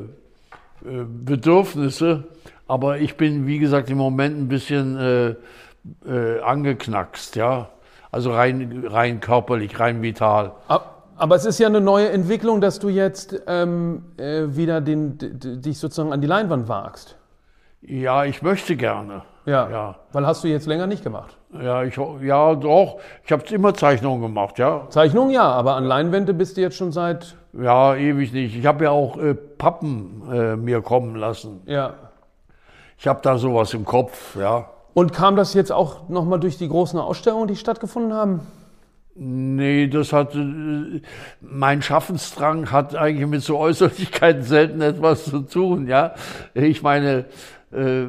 [0.87, 2.25] äh, Bedürfnisse,
[2.69, 5.29] aber ich bin, wie gesagt, im Moment ein bisschen äh,
[6.07, 7.69] äh, angeknackst, ja.
[8.11, 10.53] Also rein, rein körperlich, rein vital.
[11.17, 15.79] Aber es ist ja eine neue Entwicklung, dass du jetzt ähm, äh, wieder den, dich
[15.79, 17.17] sozusagen an die Leinwand wagst.
[17.81, 19.23] Ja, ich möchte gerne.
[19.45, 19.95] Ja, ja.
[20.11, 21.37] Weil hast du jetzt länger nicht gemacht?
[21.59, 22.99] Ja, ich, ja doch.
[23.25, 24.85] Ich habe immer Zeichnungen gemacht, ja.
[24.89, 27.35] Zeichnungen ja, aber an Leinwände bist du jetzt schon seit...
[27.53, 28.55] Ja, ewig nicht.
[28.55, 31.61] Ich habe ja auch äh, Pappen äh, mir kommen lassen.
[31.65, 31.93] Ja.
[32.99, 34.69] Ich habe da sowas im Kopf, ja.
[34.93, 38.41] Und kam das jetzt auch nochmal durch die großen Ausstellungen, die stattgefunden haben?
[39.15, 41.01] Nee, das hat, äh,
[41.39, 46.13] mein Schaffensdrang hat eigentlich mit so Äußerlichkeiten selten etwas zu tun, ja.
[46.53, 47.25] Ich meine,
[47.71, 48.07] äh,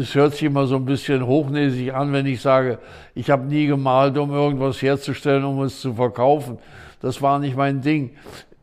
[0.00, 2.78] es hört sich immer so ein bisschen hochnäsig an, wenn ich sage,
[3.16, 6.58] ich habe nie gemalt, um irgendwas herzustellen, um es zu verkaufen.
[7.00, 8.12] Das war nicht mein Ding.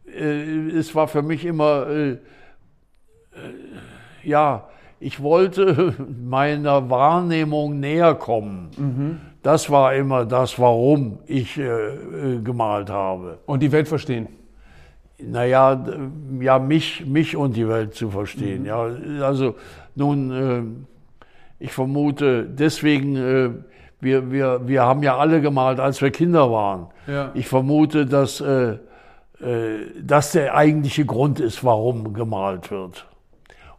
[0.07, 1.85] Äh, es war für mich immer,
[4.23, 4.69] ja,
[5.05, 5.93] ich wollte
[6.25, 8.69] meiner Wahrnehmung näher kommen.
[8.75, 9.21] Mhm.
[9.43, 13.37] Das war immer das, warum ich äh, äh, gemalt habe.
[13.45, 14.27] Und die Welt verstehen?
[15.19, 15.85] Naja,
[16.39, 18.61] ja, mich, mich und die Welt zu verstehen.
[18.61, 18.65] Mhm.
[18.65, 18.89] Ja,
[19.21, 19.53] also
[19.93, 20.31] nun,
[21.59, 23.49] äh, ich vermute, deswegen, äh,
[24.01, 26.87] wir, wir, wir haben ja alle gemalt, als wir Kinder waren.
[27.05, 27.29] Ja.
[27.35, 28.77] Ich vermute, dass äh, äh,
[30.01, 33.05] das der eigentliche Grund ist, warum gemalt wird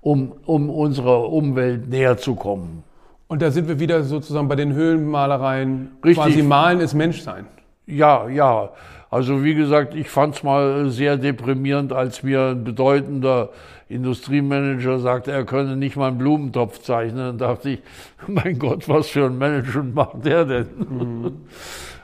[0.07, 2.85] um, um unserer Umwelt näher zu kommen.
[3.27, 5.97] Und da sind wir wieder sozusagen bei den Höhlenmalereien.
[6.05, 6.25] Richtig.
[6.25, 7.47] Quasi malen ist Menschsein.
[7.87, 8.71] Ja, ja.
[9.11, 13.51] Also wie gesagt, ich fand es mal sehr deprimierend, als mir ein bedeutender
[13.89, 17.27] Industriemanager sagte, er könne nicht mal einen Blumentopf zeichnen.
[17.27, 17.83] Dann dachte ich,
[18.29, 20.67] mein Gott, was für ein Management macht der denn?
[20.79, 21.33] Mhm.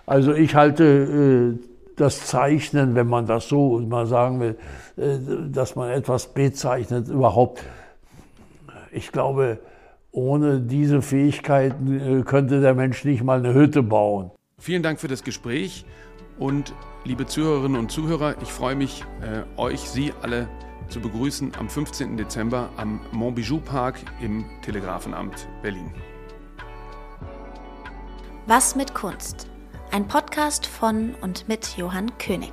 [0.04, 1.64] Also ich halte äh,
[1.96, 4.56] das Zeichnen, wenn man das so mal sagen will,
[4.96, 7.62] äh, dass man etwas bezeichnet, überhaupt.
[8.92, 9.58] Ich glaube,
[10.10, 14.30] ohne diese Fähigkeiten äh, könnte der Mensch nicht mal eine Hütte bauen.
[14.58, 15.86] Vielen Dank für das Gespräch
[16.38, 16.74] und
[17.04, 20.46] liebe Zuhörerinnen und Zuhörer, ich freue mich, äh, euch, Sie alle
[20.88, 22.18] zu begrüßen am 15.
[22.18, 25.90] Dezember am Montbijou Park im Telegrafenamt Berlin.
[28.46, 29.48] Was mit Kunst?
[29.90, 32.52] Ein Podcast von und mit Johann König.